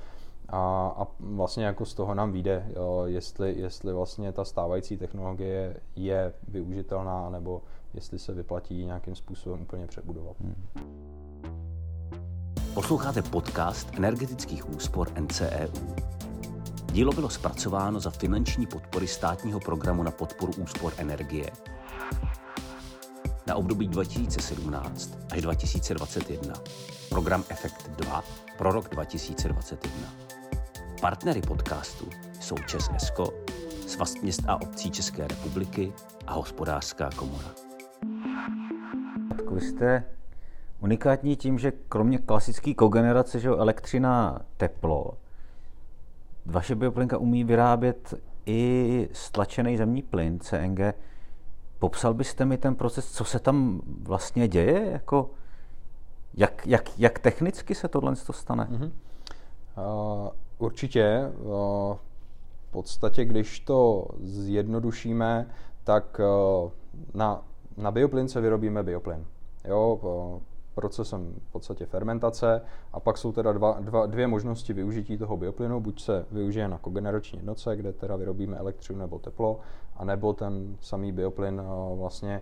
[0.49, 5.77] a, a vlastně jako z toho nám vyjde, jo, jestli, jestli vlastně ta stávající technologie
[5.95, 7.61] je využitelná nebo
[7.93, 10.35] jestli se vyplatí nějakým způsobem úplně přebudovat.
[10.39, 10.67] Hmm.
[12.73, 15.95] Posloucháte podcast energetických úspor NCEU.
[16.91, 21.51] Dílo bylo zpracováno za finanční podpory státního programu na podporu úspor energie
[23.47, 26.53] na období 2017 až 2021.
[27.09, 28.23] Program Efekt 2
[28.57, 30.13] pro rok 2021.
[31.01, 33.33] Partnery podcastu jsou Čes Esko,
[33.87, 35.93] Svaz měst a obcí České republiky
[36.27, 37.70] a Hospodářská komora.
[39.51, 40.03] Vy jste
[40.81, 45.13] unikátní tím, že kromě klasické kogenerace, že elektřina, teplo,
[46.45, 48.13] vaše bioplinka umí vyrábět
[48.45, 50.79] i stlačený zemní plyn, CNG.
[51.79, 54.91] Popsal byste mi ten proces, co se tam vlastně děje?
[54.91, 55.29] Jako,
[56.33, 58.67] jak, jak, jak technicky se tohle stane?
[58.71, 58.91] Mm-hmm.
[59.77, 61.31] Uh, určitě.
[61.39, 61.95] Uh,
[62.67, 65.47] v podstatě, když to zjednodušíme,
[65.83, 66.21] tak
[66.63, 66.71] uh,
[67.13, 67.43] na,
[67.77, 69.25] na bioplyn se vyrobíme bioplyn
[69.65, 69.99] jo,
[70.75, 72.61] procesem v podstatě fermentace
[72.93, 76.77] a pak jsou teda dva, dva, dvě možnosti využití toho bioplynu, buď se využije na
[76.77, 79.59] kogenerační jednotce, kde teda vyrobíme elektřinu nebo teplo,
[79.97, 81.61] anebo ten samý bioplyn
[81.95, 82.41] vlastně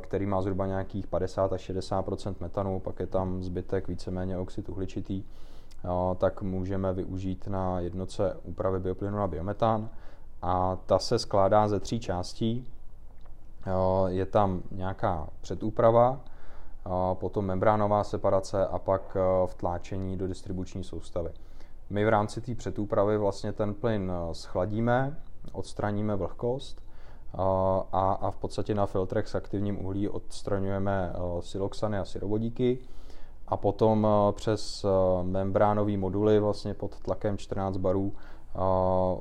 [0.00, 5.24] který má zhruba nějakých 50 až 60% metanu, pak je tam zbytek víceméně oxid uhličitý,
[6.18, 9.88] tak můžeme využít na jednotce úpravy bioplynu na biometan.
[10.42, 12.66] A ta se skládá ze tří částí.
[14.08, 16.20] Je tam nějaká předúprava,
[17.14, 21.30] potom membránová separace a pak e, vtláčení do distribuční soustavy.
[21.90, 25.16] My v rámci té předúpravy vlastně ten plyn e, schladíme,
[25.52, 26.82] odstraníme vlhkost
[27.92, 32.78] a, a v podstatě na filtrech s aktivním uhlí odstraňujeme siloxany a syrovodíky
[33.48, 34.86] a potom přes
[35.22, 38.12] membránové moduly vlastně pod tlakem 14 barů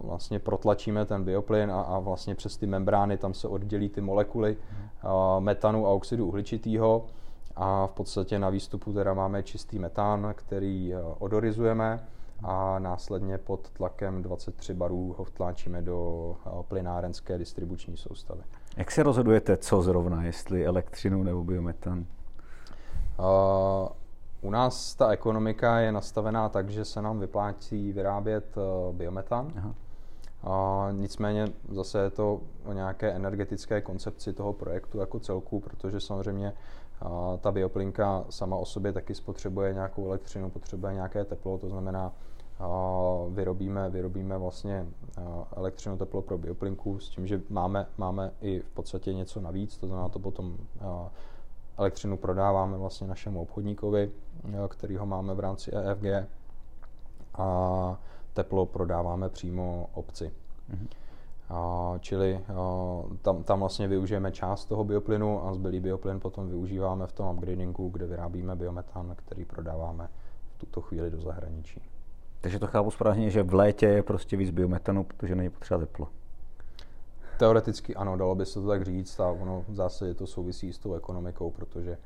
[0.04, 4.58] vlastně protlačíme ten bioplyn a, a vlastně přes ty membrány tam se oddělí ty molekuly
[5.40, 7.06] metanu a oxidu uhličitého
[7.56, 12.08] a v podstatě na výstupu teda máme čistý metán, který odorizujeme
[12.44, 16.36] a následně pod tlakem 23 barů ho vtláčíme do
[16.68, 18.42] plynárenské distribuční soustavy.
[18.78, 22.06] Jak se rozhodujete, co zrovna, jestli elektřinu nebo biometan?
[23.20, 23.88] Uh,
[24.42, 29.54] u nás ta ekonomika je nastavená tak, že se nám vyplácí vyrábět uh, biometan.
[29.58, 29.76] Aha.
[30.44, 36.54] A nicméně zase je to o nějaké energetické koncepci toho projektu jako celku, protože samozřejmě
[37.02, 42.14] a ta bioplinka sama o sobě taky spotřebuje nějakou elektřinu, potřebuje nějaké teplo, to znamená,
[43.30, 44.86] vyrobíme, vyrobíme vlastně
[45.56, 49.88] elektřinu teplo pro bioplinku s tím, že máme, máme i v podstatě něco navíc, to
[49.88, 50.58] znamená to potom
[51.78, 54.12] elektřinu prodáváme vlastně našemu obchodníkovi,
[54.68, 56.30] který ho máme v rámci EFG
[57.34, 57.98] a
[58.34, 60.32] teplo prodáváme přímo obci.
[60.72, 60.88] Mm-hmm.
[61.50, 62.62] A, čili a,
[63.22, 67.90] tam, tam vlastně využijeme část toho bioplynu a zbylý bioplyn potom využíváme v tom upgradingu,
[67.90, 70.10] kde vyrábíme biometan, který prodáváme
[70.56, 71.82] v tuto chvíli do zahraničí.
[72.42, 76.08] Takže to chápu správně, že v létě je prostě víc biometanu, protože není potřeba teplo.
[77.38, 80.80] Teoreticky ano, dalo by se to tak říct a ono v zásadě to souvisí s
[80.80, 81.98] tou ekonomikou, protože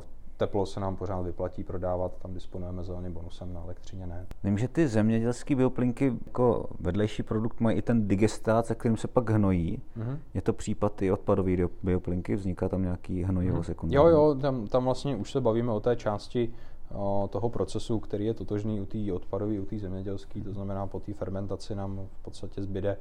[0.00, 0.04] v
[0.36, 4.26] teplo se nám pořád vyplatí prodávat, tam disponujeme zeleným bonusem, na elektřině ne.
[4.44, 9.08] Vím, že ty zemědělské bioplinky jako vedlejší produkt mají i ten digestát, se kterým se
[9.08, 9.82] pak hnojí.
[9.98, 10.18] Mm-hmm.
[10.34, 11.52] Je to případ i odpadové
[11.82, 13.62] bioplinky, vzniká tam nějaký hnojivo mm-hmm.
[13.62, 14.10] sekundární?
[14.10, 16.52] Jo, jo, tam, tam vlastně už se bavíme o té části
[16.94, 21.00] o, toho procesu, který je totožný u té odpadové, u té zemědělské, to znamená po
[21.00, 22.96] té fermentaci nám v podstatě zbyde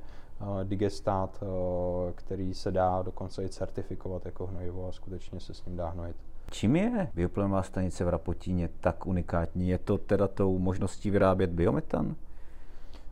[0.64, 5.78] digestát, o, který se dá dokonce i certifikovat jako hnojivo a skutečně se s ním
[5.78, 6.16] dá hnojit.
[6.52, 9.70] Čím je bioplynová stanice v Rapotíně tak unikátní?
[9.70, 12.16] Je to teda tou možností vyrábět biometan?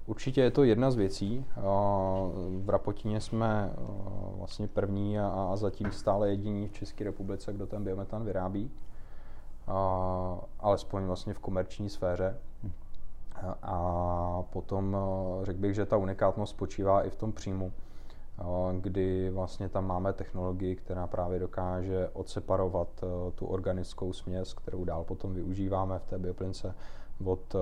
[0.06, 1.46] Určitě je to jedna z věcí.
[2.64, 3.74] V Rapotíně jsme
[4.38, 8.72] vlastně první a zatím stále jediní v České republice, kdo ten biometan vyrábí.
[10.60, 12.38] Alespoň vlastně v komerční sféře.
[13.62, 14.98] A potom
[15.44, 17.72] řekl bych, že ta unikátnost spočívá i v tom příjmu
[18.80, 25.04] kdy vlastně tam máme technologii, která právě dokáže odseparovat e, tu organickou směs, kterou dál
[25.04, 26.76] potom využíváme v té bioplince
[27.26, 27.56] od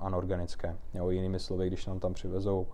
[0.00, 0.76] anorganické.
[0.94, 2.66] Jo, jinými slovy, když nám tam přivezou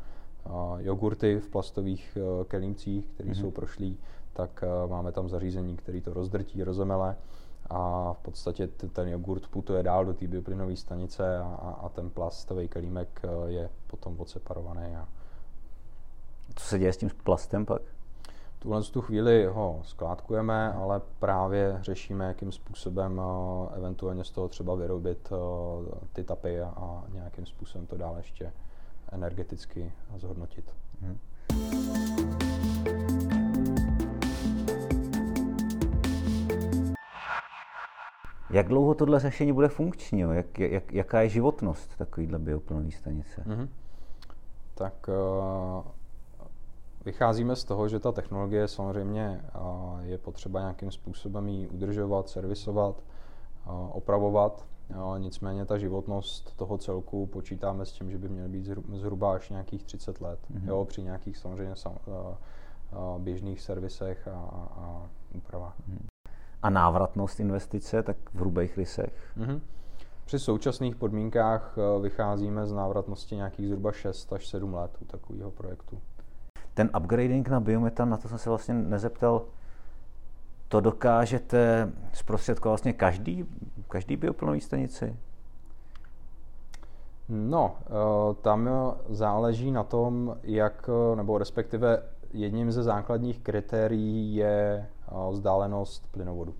[0.78, 3.40] jogurty v plastových kelímcích, které mm-hmm.
[3.40, 3.98] jsou prošlý,
[4.32, 7.16] tak máme tam zařízení, který to rozdrtí, rozemele
[7.70, 12.68] a v podstatě ten jogurt putuje dál do té bioplynové stanice a, a ten plastový
[12.68, 15.08] kelímek je potom odseparovaný a
[16.54, 17.82] co se děje s tím plastem pak?
[18.58, 24.74] Tuhle tu chvíli ho skládkujeme, ale právě řešíme, jakým způsobem uh, eventuálně z toho třeba
[24.74, 25.38] vyrobit uh,
[26.12, 28.52] ty tapy a, a nějakým způsobem to dál ještě
[29.12, 30.74] energeticky zhodnotit.
[31.00, 31.18] Hmm.
[38.50, 40.20] Jak dlouho tohle řešení bude funkční?
[40.20, 43.42] Jak, jak, jaká je životnost takovýhle bioplynové stanice?
[43.46, 43.68] Mm-hmm.
[44.74, 45.90] Tak uh,
[47.08, 49.44] Vycházíme z toho, že ta technologie samozřejmě
[50.02, 53.02] je potřeba nějakým způsobem ji udržovat, servisovat,
[53.92, 54.66] opravovat.
[55.18, 59.82] Nicméně ta životnost toho celku počítáme s tím, že by měly být zhruba až nějakých
[59.84, 60.38] 30 let.
[60.50, 60.68] Mm-hmm.
[60.68, 61.74] Jo, při nějakých samozřejmě
[63.18, 64.38] běžných servisech a,
[64.76, 65.74] a úpravách.
[65.80, 66.17] Mm-hmm.
[66.62, 69.12] A návratnost investice, tak v hrubých rysech?
[69.38, 69.60] Mm-hmm.
[70.24, 75.98] Při současných podmínkách vycházíme z návratnosti nějakých zhruba 6 až 7 let u takového projektu
[76.78, 79.42] ten upgrading na biometan, na to jsem se vlastně nezeptal,
[80.68, 83.46] to dokážete zprostředkovat vlastně každý,
[83.88, 85.16] každý bioplynový stanici?
[87.28, 88.70] No, eh, tam
[89.08, 94.97] záleží na tom, jak, nebo respektive jedním ze základních kritérií je eh,
[95.30, 96.54] vzdálenost plynovodu.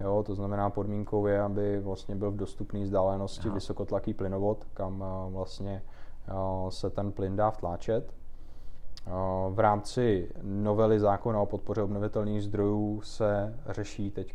[0.00, 3.54] Jo, to znamená podmínkou je, aby vlastně byl v dostupné vzdálenosti Aha.
[3.54, 5.82] vysokotlaký plynovod, kam eh, vlastně
[6.68, 8.14] se ten plyn dá vtláčet.
[9.50, 14.34] V rámci novely zákona o podpoře obnovitelných zdrojů se řeší teď,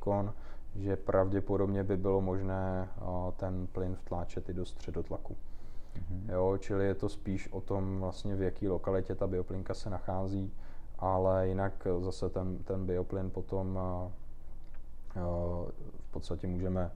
[0.76, 2.90] že pravděpodobně by bylo možné
[3.38, 5.36] ten plyn vtláčet i do středotlaku.
[5.96, 6.34] Mm-hmm.
[6.34, 10.54] Jo, čili je to spíš o tom, vlastně v jaké lokalitě ta bioplinka se nachází,
[11.00, 13.80] ale jinak zase ten, ten bioplyn potom
[16.00, 16.92] v podstatě můžeme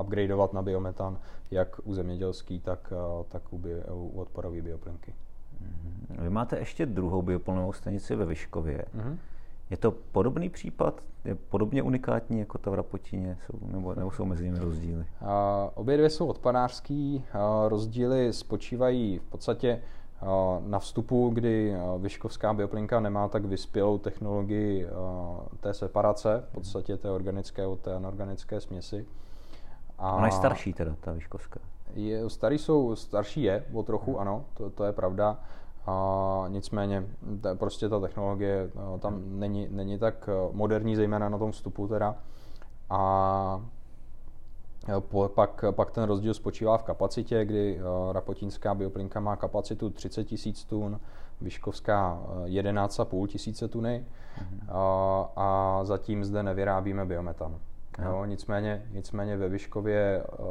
[0.00, 1.18] upgradeovat na biometan
[1.50, 2.92] jak u zemědělský, tak,
[3.28, 5.14] tak u, bio, u odpadové bioplinky.
[6.10, 8.84] Vy máte ještě druhou bioplynovou stanici ve Vyškově.
[8.96, 9.16] Mm-hmm.
[9.70, 11.00] Je to podobný případ?
[11.24, 13.38] Je podobně unikátní jako ta v Rapotíně?
[13.46, 15.06] Jsou, nebo, nebo jsou mezi nimi rozdíly?
[15.20, 17.24] A, obě dvě jsou odpadářský.
[17.32, 19.82] A, rozdíly spočívají v podstatě
[20.66, 24.86] na vstupu, kdy Vyškovská bioplinka nemá tak vyspělou technologii
[25.60, 29.06] té separace, v podstatě té organické od té anorganické směsi.
[29.98, 31.60] A Ona je starší teda, ta Vyškovská.
[31.94, 35.38] Je, starý jsou, starší je o trochu, ano, to, to je pravda.
[35.86, 37.06] A nicméně
[37.40, 42.16] ta, prostě ta technologie tam není, není tak moderní, zejména na tom vstupu teda.
[42.90, 43.60] A
[45.34, 50.54] pak, pak ten rozdíl spočívá v kapacitě, kdy uh, rapotínská bioplinka má kapacitu 30 000
[50.68, 51.00] tun,
[51.40, 54.04] Vyškovská 11,5 tisíce tuny
[54.38, 54.76] mm-hmm.
[54.76, 57.58] a, a zatím zde nevyrábíme biometan.
[58.02, 60.46] Jo, nicméně, nicméně ve Vyškově uh,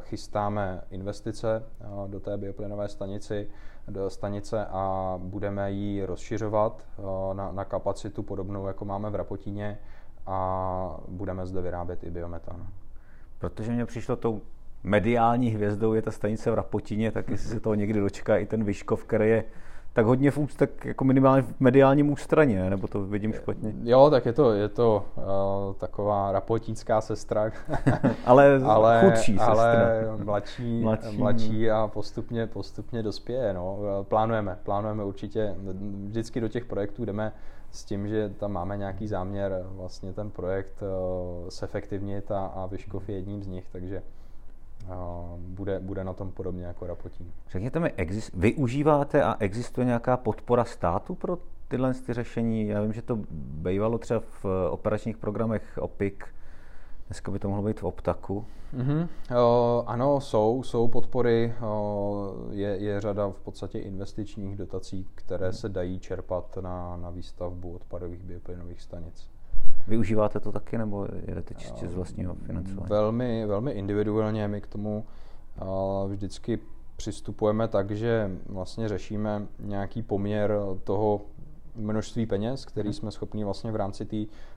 [0.00, 3.48] chystáme investice uh, do té bioplynové stanici,
[3.88, 9.78] do stanice a budeme ji rozšiřovat uh, na, na kapacitu podobnou, jako máme v Rapotíně
[10.26, 12.66] a budeme zde vyrábět i biometan.
[13.38, 14.40] Protože mě přišlo tou
[14.82, 18.64] mediální hvězdou je ta stanice v Rapotíně, tak jestli se toho někdy dočká i ten
[18.64, 19.44] Vyškov, který je
[19.92, 23.72] tak hodně v úst, tak jako minimálně v mediálním ústraně, nebo to vidím špatně?
[23.82, 25.22] Jo, tak je to, je to uh,
[25.74, 27.50] taková rapotínská sestra.
[28.26, 29.52] ale, ale chudší sestra.
[29.54, 31.16] Ale mladší, mladší.
[31.16, 33.54] mladší a postupně, postupně dospěje.
[33.54, 33.78] No.
[34.02, 35.54] Plánujeme, plánujeme určitě,
[36.06, 37.32] vždycky do těch projektů jdeme
[37.70, 43.08] s tím, že tam máme nějaký záměr vlastně ten projekt uh, sefektivnit a, a Vyškov
[43.08, 44.02] je jedním z nich, takže
[45.36, 47.32] bude, bude na tom podobně jako Rapotín.
[47.50, 52.68] Řekněte mi, exist, využíváte a existuje nějaká podpora státu pro tyhle ty řešení?
[52.68, 56.14] Já vím, že to bývalo třeba v operačních programech OPIC,
[57.08, 58.44] Dneska by to mohlo být v Optaku.
[58.76, 59.08] Mm-hmm.
[59.38, 65.68] O, ano, jsou, jsou podpory, o, je, je řada v podstatě investičních dotací, které se
[65.68, 69.30] dají čerpat na, na výstavbu odpadových bioplynových stanic.
[69.88, 72.88] Využíváte to taky, nebo jedete čistě z vlastního financování?
[72.90, 74.48] Velmi, velmi individuálně.
[74.48, 75.04] My k tomu
[76.08, 76.58] vždycky
[76.96, 80.52] přistupujeme tak, že vlastně řešíme nějaký poměr
[80.84, 81.20] toho
[81.78, 82.94] množství peněz, který mhm.
[82.94, 84.16] jsme schopni vlastně v rámci té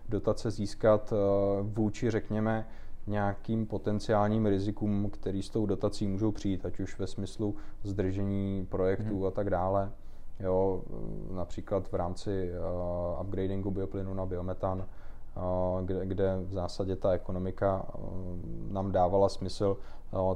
[0.10, 1.13] dotace získat
[1.62, 2.67] vůči, řekněme,
[3.07, 9.17] nějakým potenciálním rizikům, který s tou dotací můžou přijít, ať už ve smyslu zdržení projektů
[9.17, 9.25] hmm.
[9.25, 9.91] a tak dále.
[10.39, 10.81] Jo,
[11.31, 14.86] například v rámci uh, upgradingu bioplynu na biometan
[15.86, 17.86] kde, kde v zásadě ta ekonomika
[18.71, 19.77] nám dávala smysl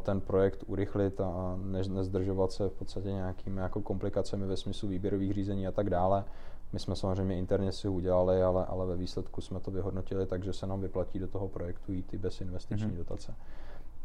[0.04, 5.68] ten projekt urychlit a nezdržovat se v podstatě nějakými jako komplikacemi ve smyslu výběrových řízení
[5.68, 6.24] a tak dále.
[6.74, 10.68] My jsme samozřejmě interně si udělali, ale, ale ve výsledku jsme to vyhodnotili, takže se
[10.68, 12.98] nám vyplatí do toho projektu jít i bez investiční mm-hmm.
[12.98, 13.36] dotace.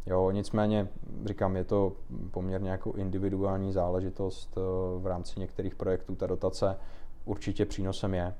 [0.06, 0.88] Jo, nicméně,
[1.24, 1.92] říkám, je to
[2.30, 4.58] poměrně jako individuální záležitost
[4.98, 6.14] v rámci některých projektů.
[6.14, 6.76] Ta dotace
[7.24, 8.34] určitě přínosem je.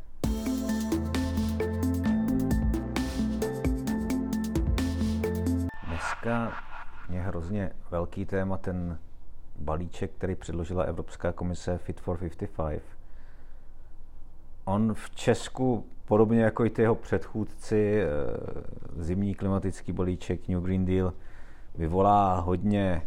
[5.87, 6.53] Dneska
[7.11, 8.99] je hrozně velký téma ten
[9.59, 13.00] balíček, který předložila Evropská komise Fit for 55.
[14.65, 18.07] On v Česku, podobně jako i ty jeho předchůdci, eh,
[18.97, 21.13] zimní klimatický balíček New Green Deal,
[21.75, 23.03] vyvolá hodně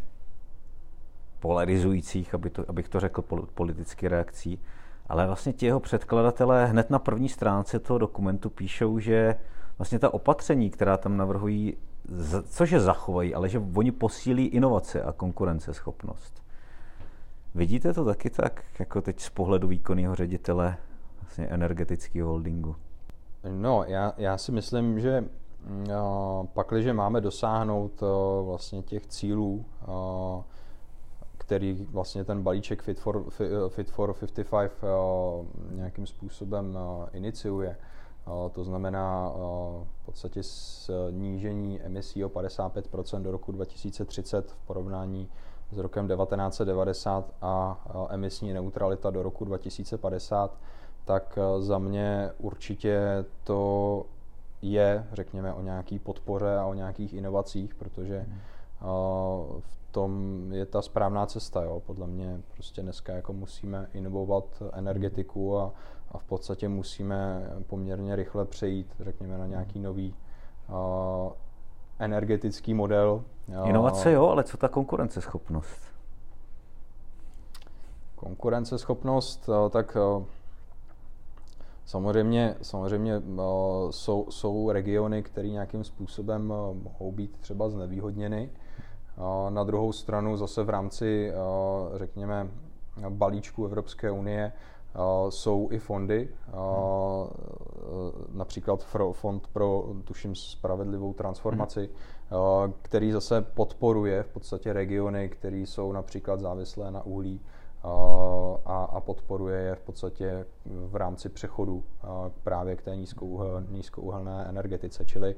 [1.39, 3.21] polarizujících, aby to, abych to řekl,
[3.53, 4.59] politicky reakcí.
[5.07, 9.35] Ale vlastně ti jeho předkladatelé hned na první stránce toho dokumentu píšou, že
[9.77, 11.77] vlastně ta opatření, která tam navrhují,
[12.45, 16.43] cože zachovají, ale že oni posílí inovace a konkurenceschopnost.
[17.55, 20.77] Vidíte to taky tak, jako teď z pohledu výkonného ředitele
[21.33, 22.75] vlastně energetického holdingu?
[23.49, 25.21] No, já, já si myslím, že
[25.65, 25.87] mm,
[26.53, 28.03] pakliže máme dosáhnout
[28.45, 29.65] vlastně těch cílů,
[31.37, 33.25] který vlastně ten balíček Fit for,
[33.69, 34.15] Fit for
[34.49, 34.71] 55
[35.71, 36.77] nějakým způsobem
[37.13, 37.77] iniciuje,
[38.51, 39.31] to znamená
[40.01, 45.29] v podstatě snížení emisí o 55% do roku 2030 v porovnání
[45.71, 47.77] s rokem 1990 a
[48.09, 50.57] emisní neutralita do roku 2050,
[51.05, 54.05] tak za mě určitě to
[54.61, 58.39] je, řekněme, o nějaký podpoře a o nějakých inovacích, protože hmm.
[59.59, 61.63] v tom je ta správná cesta.
[61.63, 61.81] Jo.
[61.85, 65.71] Podle mě prostě dneska jako musíme inovovat energetiku a,
[66.11, 70.15] a v podstatě musíme poměrně rychle přejít, řekněme, na nějaký nový
[70.69, 70.75] uh,
[71.99, 73.23] energetický model.
[73.65, 75.81] Inovace jo, ale co ta konkurenceschopnost?
[78.15, 79.97] Konkurenceschopnost, tak
[81.85, 83.21] samozřejmě, samozřejmě
[83.89, 88.49] jsou, jsou regiony, které nějakým způsobem mohou být třeba znevýhodněny.
[89.49, 91.31] Na druhou stranu zase v rámci,
[91.95, 92.47] řekněme,
[93.09, 94.51] balíčku Evropské unie
[95.29, 96.29] jsou i fondy,
[98.31, 101.89] například Fond pro, tuším, spravedlivou transformaci,
[102.81, 107.41] který zase podporuje v podstatě regiony, které jsou například závislé na uhlí
[108.65, 111.83] a, a podporuje je v podstatě v rámci přechodu
[112.43, 115.05] právě k té nízkouhel, nízkouhelné energetice.
[115.05, 115.35] Čili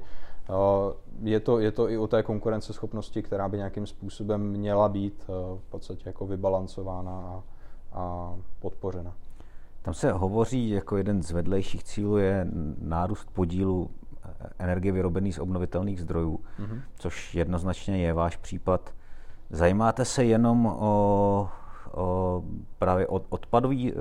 [1.22, 5.24] je to, je to i o té konkurenceschopnosti, která by nějakým způsobem měla být
[5.56, 7.42] v podstatě jako vybalancována a,
[7.92, 9.14] a podpořena.
[9.82, 12.46] Tam se hovoří, jako jeden z vedlejších cílů je
[12.80, 13.90] nárůst podílu
[14.58, 16.80] energie vyrobený z obnovitelných zdrojů, mm-hmm.
[16.94, 18.94] což jednoznačně je váš případ.
[19.50, 21.48] Zajímáte se jenom o,
[22.78, 23.96] právě odpadový, eh,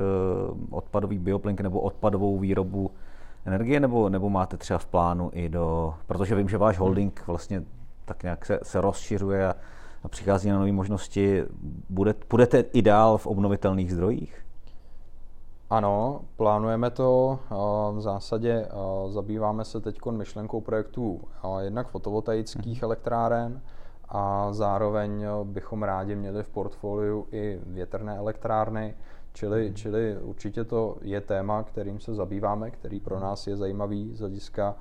[0.69, 2.91] odpadový bioplink nebo odpadovou výrobu
[3.45, 7.63] energie, nebo, nebo máte třeba v plánu i do, protože vím, že váš holding vlastně
[8.05, 9.55] tak nějak se, se rozšiřuje a,
[10.03, 11.43] a přichází na nové možnosti.
[11.89, 14.45] Bude, budete i dál v obnovitelných zdrojích?
[15.69, 17.39] Ano, plánujeme to.
[17.91, 18.67] V zásadě
[19.07, 21.21] zabýváme se teď myšlenkou projektů
[21.59, 22.85] jednak fotovoltaických hmm.
[22.85, 23.61] elektráren
[24.09, 28.95] a zároveň bychom rádi měli v portfoliu i větrné elektrárny,
[29.33, 29.75] čili, hmm.
[29.75, 34.75] čili určitě to je téma, kterým se zabýváme, který pro nás je zajímavý z hlediska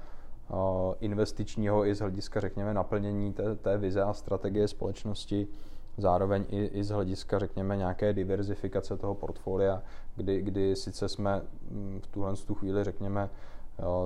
[1.01, 5.49] investičního i z hlediska, řekněme, naplnění té, té vize a strategie společnosti
[5.97, 9.83] zároveň i, i z hlediska, řekněme, nějaké diverzifikace toho portfolia,
[10.17, 13.31] kdy, kdy sice jsme mm, v tuhle tu chvíli, řekněme,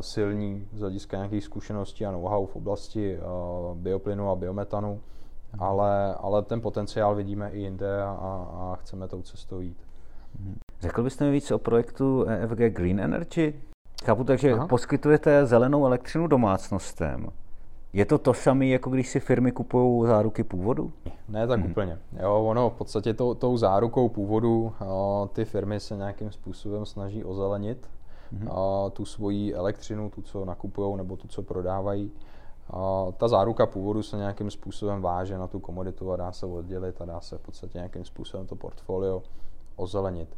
[0.00, 3.20] silní z hlediska nějakých zkušeností a know-how v oblasti eh,
[3.74, 5.00] bioplynu a biometanu,
[5.52, 5.62] mhm.
[5.62, 9.78] ale, ale ten potenciál vidíme i jinde a, a chceme tou cestou jít.
[10.40, 10.58] Mhm.
[10.80, 13.54] Řekl byste mi víc o projektu EFG Green Energy?
[14.04, 14.66] Chápu takže Aha.
[14.66, 17.26] poskytujete zelenou elektřinu domácnostem.
[17.92, 20.92] Je to to samé, jako když si firmy kupují záruky původu?
[21.28, 21.70] Ne tak hmm.
[21.70, 21.98] úplně.
[22.22, 27.24] Jo, ono v podstatě to, tou zárukou původu jo, ty firmy se nějakým způsobem snaží
[27.24, 27.88] ozelenit
[28.32, 28.46] hmm.
[28.46, 32.12] jo, tu svoji elektřinu, tu, co nakupují nebo tu, co prodávají.
[32.70, 37.00] A ta záruka původu se nějakým způsobem váže na tu komoditu a dá se oddělit
[37.00, 39.22] a dá se v podstatě nějakým způsobem to portfolio
[39.76, 40.36] ozelenit.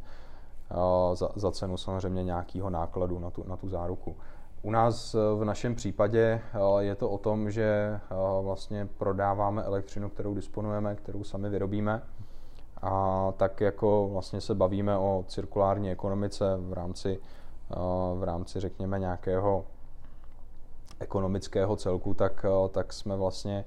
[1.13, 4.15] Za, za cenu samozřejmě nějakého nákladu na tu, na tu záruku.
[4.61, 6.41] U nás v našem případě
[6.79, 7.99] je to o tom, že
[8.41, 12.03] vlastně prodáváme elektřinu, kterou disponujeme, kterou sami vyrobíme.
[12.81, 17.19] A tak jako vlastně se bavíme o cirkulární ekonomice v rámci,
[18.15, 19.65] v rámci řekněme nějakého
[20.99, 23.65] ekonomického celku, tak, tak jsme vlastně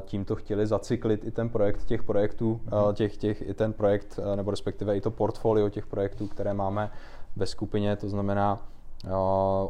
[0.00, 2.94] tímto chtěli zacyklit i ten projekt těch projektů, mhm.
[2.94, 6.90] těch, těch, i ten projekt, nebo respektive i to portfolio těch projektů, které máme
[7.36, 8.60] ve skupině, to znamená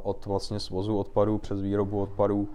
[0.03, 2.49] od vlastně svozu odpadů přes výrobu odpadů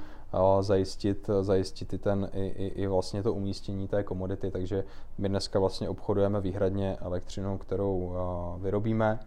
[0.62, 4.51] zajistit, zajistit i, ten, i, i, i vlastně to umístění té komodity.
[4.51, 4.84] Takže
[5.18, 8.16] my dneska vlastně obchodujeme výhradně elektřinu, kterou
[8.58, 9.20] vyrobíme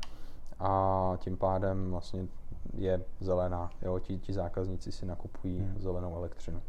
[0.61, 2.27] a tím pádem vlastně
[2.75, 3.71] je zelená.
[3.83, 5.75] Jo, ti, ti zákazníci si nakupují hmm.
[5.79, 6.61] zelenou elektřinu.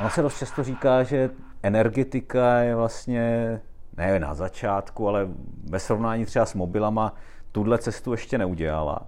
[0.00, 1.30] Ono se dost často říká, že
[1.62, 3.60] energetika je vlastně
[3.96, 5.28] ne na začátku, ale
[5.70, 7.14] ve srovnání třeba s mobilama
[7.52, 9.00] tuhle cestu ještě neudělala,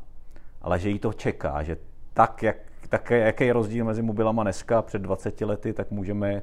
[0.63, 1.77] ale že jí to čeká, že
[2.13, 2.57] tak, jak,
[2.89, 6.43] tak jaký je rozdíl mezi mobilama dneska před 20 lety, tak můžeme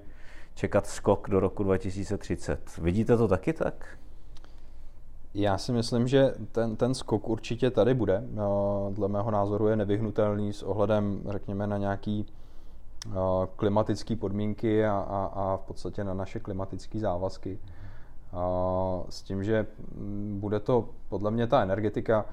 [0.55, 2.77] čekat skok do roku 2030.
[2.77, 3.97] Vidíte to taky tak?
[5.33, 8.23] Já si myslím, že ten, ten skok určitě tady bude.
[8.31, 12.25] No, dle mého názoru je nevyhnutelný s ohledem, řekněme, na nějaký
[13.13, 17.59] no, klimatické podmínky a, a, a v podstatě na naše klimatické závazky
[19.09, 19.67] s tím, že
[20.33, 22.25] bude to, podle mě ta energetika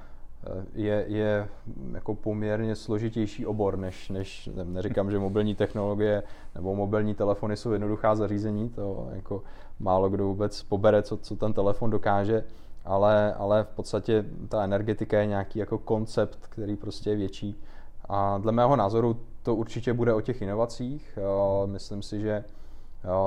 [0.74, 1.49] je, je
[1.93, 6.22] jako poměrně složitější obor, než, než neříkám, že mobilní technologie
[6.55, 9.43] nebo mobilní telefony jsou jednoduchá zařízení, to jako
[9.80, 12.45] málo kdo vůbec pobere, co, co ten telefon dokáže,
[12.84, 17.61] ale, ale v podstatě ta energetika je nějaký jako koncept, který prostě je větší.
[18.09, 21.18] A dle mého názoru to určitě bude o těch inovacích.
[21.66, 22.45] Myslím si, že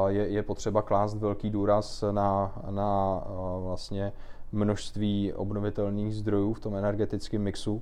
[0.08, 3.22] je, je potřeba klást velký důraz na, na
[3.64, 4.14] vlastně
[4.54, 7.82] množství obnovitelných zdrojů v tom energetickém mixu.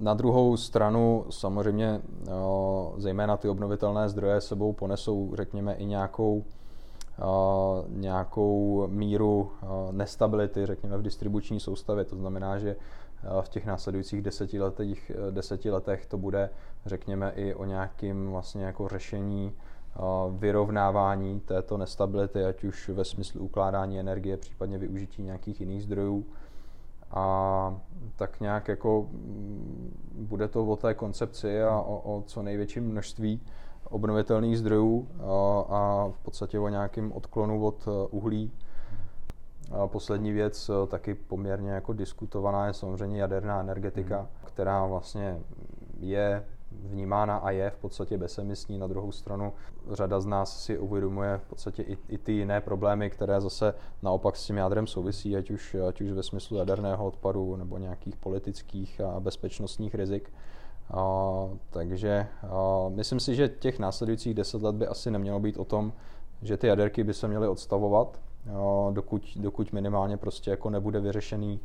[0.00, 2.00] Na druhou stranu samozřejmě
[2.96, 6.44] zejména ty obnovitelné zdroje sebou ponesou, řekněme, i nějakou,
[7.88, 9.50] nějakou míru
[9.90, 12.04] nestability, řekněme, v distribuční soustavě.
[12.04, 12.76] To znamená, že
[13.40, 16.50] v těch následujících deseti letech, deseti letech to bude,
[16.86, 19.52] řekněme, i o nějakým vlastně jako řešení
[20.30, 26.26] vyrovnávání této nestability, ať už ve smyslu ukládání energie, případně využití nějakých jiných zdrojů.
[27.10, 27.80] A
[28.16, 33.40] tak nějak jako mm, bude to o té koncepci a o, o co největším množství
[33.90, 38.52] obnovitelných zdrojů a, a v podstatě o nějakém odklonu od uhlí.
[39.70, 44.26] A poslední věc, taky poměrně jako diskutovaná, je samozřejmě jaderná energetika, hmm.
[44.44, 45.38] která vlastně
[46.00, 46.44] je
[46.82, 48.78] vnímána a je v podstatě bezemisní.
[48.78, 49.52] Na druhou stranu
[49.90, 54.36] řada z nás si uvědomuje v podstatě i, i ty jiné problémy, které zase naopak
[54.36, 59.00] s tím jádrem souvisí, ať už, ať už ve smyslu jaderného odpadu nebo nějakých politických
[59.00, 60.32] a bezpečnostních rizik.
[60.90, 61.02] A,
[61.70, 65.92] takže a, myslím si, že těch následujících deset let by asi nemělo být o tom,
[66.42, 68.20] že ty jaderky by se měly odstavovat,
[68.90, 71.60] dokud, dokud minimálně prostě jako nebude vyřešený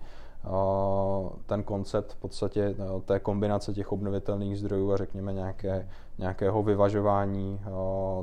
[1.45, 7.61] ten koncept v podstatě e, té kombinace těch obnovitelných zdrojů a řekněme nějaké, nějakého vyvažování
[7.61, 7.69] e,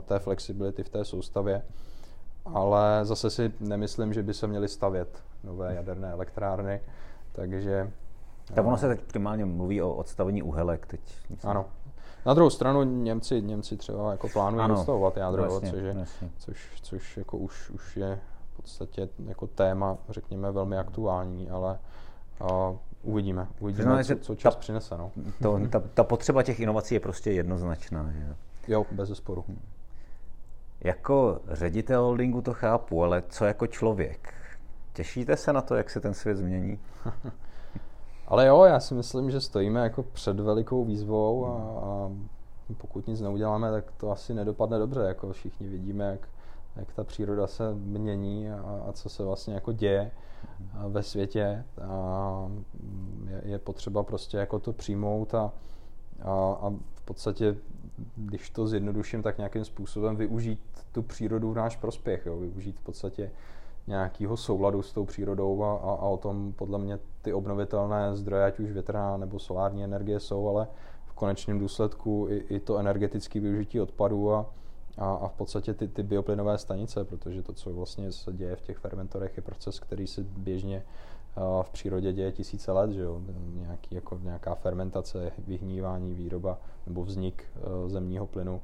[0.03, 1.63] té flexibility v té soustavě.
[2.45, 6.81] Ale zase si nemyslím, že by se měly stavět nové jaderné elektrárny,
[7.33, 7.91] takže...
[8.55, 11.01] Tak ono se teď primárně mluví o odstavení uhelek teď.
[11.45, 11.67] Ano.
[12.27, 16.31] Na druhou stranu Němci, Němci třeba jako plánují odstavovat jádro, vlastně, což, je, vlastně.
[16.39, 18.21] což, což jako už, už je
[18.63, 21.79] podstatě jako téma, řekněme, velmi aktuální, ale
[22.41, 24.99] a uvidíme, uvidíme, znamená, co, co čas ta, přinese.
[24.99, 25.11] No.
[25.43, 28.11] To, ta, ta potřeba těch inovací je prostě jednoznačná.
[28.13, 28.35] Že?
[28.69, 29.45] Jo, bez zesporu.
[30.81, 34.35] Jako ředitel holdingu to chápu, ale co jako člověk?
[34.93, 36.79] Těšíte se na to, jak se ten svět změní?
[38.27, 42.11] ale jo, já si myslím, že stojíme jako před velikou výzvou a, a
[42.77, 45.01] pokud nic neuděláme, tak to asi nedopadne dobře.
[45.01, 46.29] Jako všichni vidíme, jak,
[46.79, 50.11] jak ta příroda se mění a, a co se vlastně jako děje
[50.89, 52.51] ve světě a
[53.27, 55.53] je, je potřeba prostě jako to přijmout a,
[56.23, 57.57] a, a v podstatě,
[58.17, 60.61] když to zjednoduším, tak nějakým způsobem využít
[60.93, 62.37] tu přírodu v náš prospěch, jo?
[62.37, 63.31] využít v podstatě
[63.87, 68.45] nějakého souladu s tou přírodou a, a, a o tom podle mě ty obnovitelné zdroje,
[68.45, 70.69] ať už větrná nebo solární energie jsou, ale
[71.05, 74.47] v konečném důsledku i, i to energetické využití odpadů a,
[74.99, 78.61] a, a v podstatě ty, ty bioplynové stanice, protože to, co vlastně se děje v
[78.61, 80.83] těch fermentorech, je proces, který se běžně
[81.63, 83.21] v přírodě děje tisíce let, že jo?
[83.55, 88.61] Nějaký, jako nějaká fermentace, vyhnívání, výroba nebo vznik uh, zemního plynu.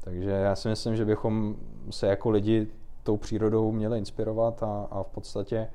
[0.00, 1.56] Takže já si myslím, že bychom
[1.90, 2.68] se jako lidi
[3.02, 5.68] tou přírodou měli inspirovat a, a v podstatě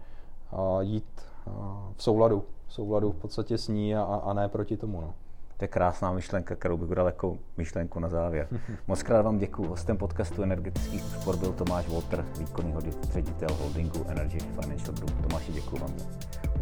[0.52, 1.54] uh, jít uh,
[1.96, 5.02] v souladu, v souladu v podstatě s ní a, a ne proti tomu.
[5.02, 5.14] No.
[5.58, 8.48] To je krásná myšlenka, kterou bych dal jako myšlenku na závěr.
[8.88, 9.68] Moc krát vám děkuji.
[9.68, 12.74] Hostem podcastu Energetický úspor byl Tomáš Walter, výkonný
[13.14, 15.22] ředitel holdingu Energy Financial Group.
[15.28, 16.06] Tomáši, děkuji vám za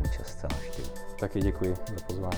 [0.05, 0.87] účast a návštěvu.
[1.19, 2.37] Taky děkuji za pozvání.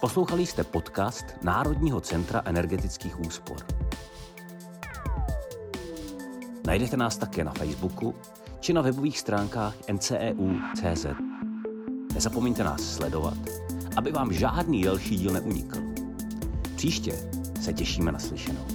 [0.00, 3.56] Poslouchali jste podcast Národního centra energetických úspor.
[6.66, 8.14] Najdete nás také na Facebooku
[8.64, 11.06] či na webových stránkách nceu.cz.
[12.14, 13.36] Nezapomeňte nás sledovat,
[13.96, 15.78] aby vám žádný další díl neunikl.
[16.76, 17.12] Příště
[17.60, 18.73] se těšíme na slyšenou.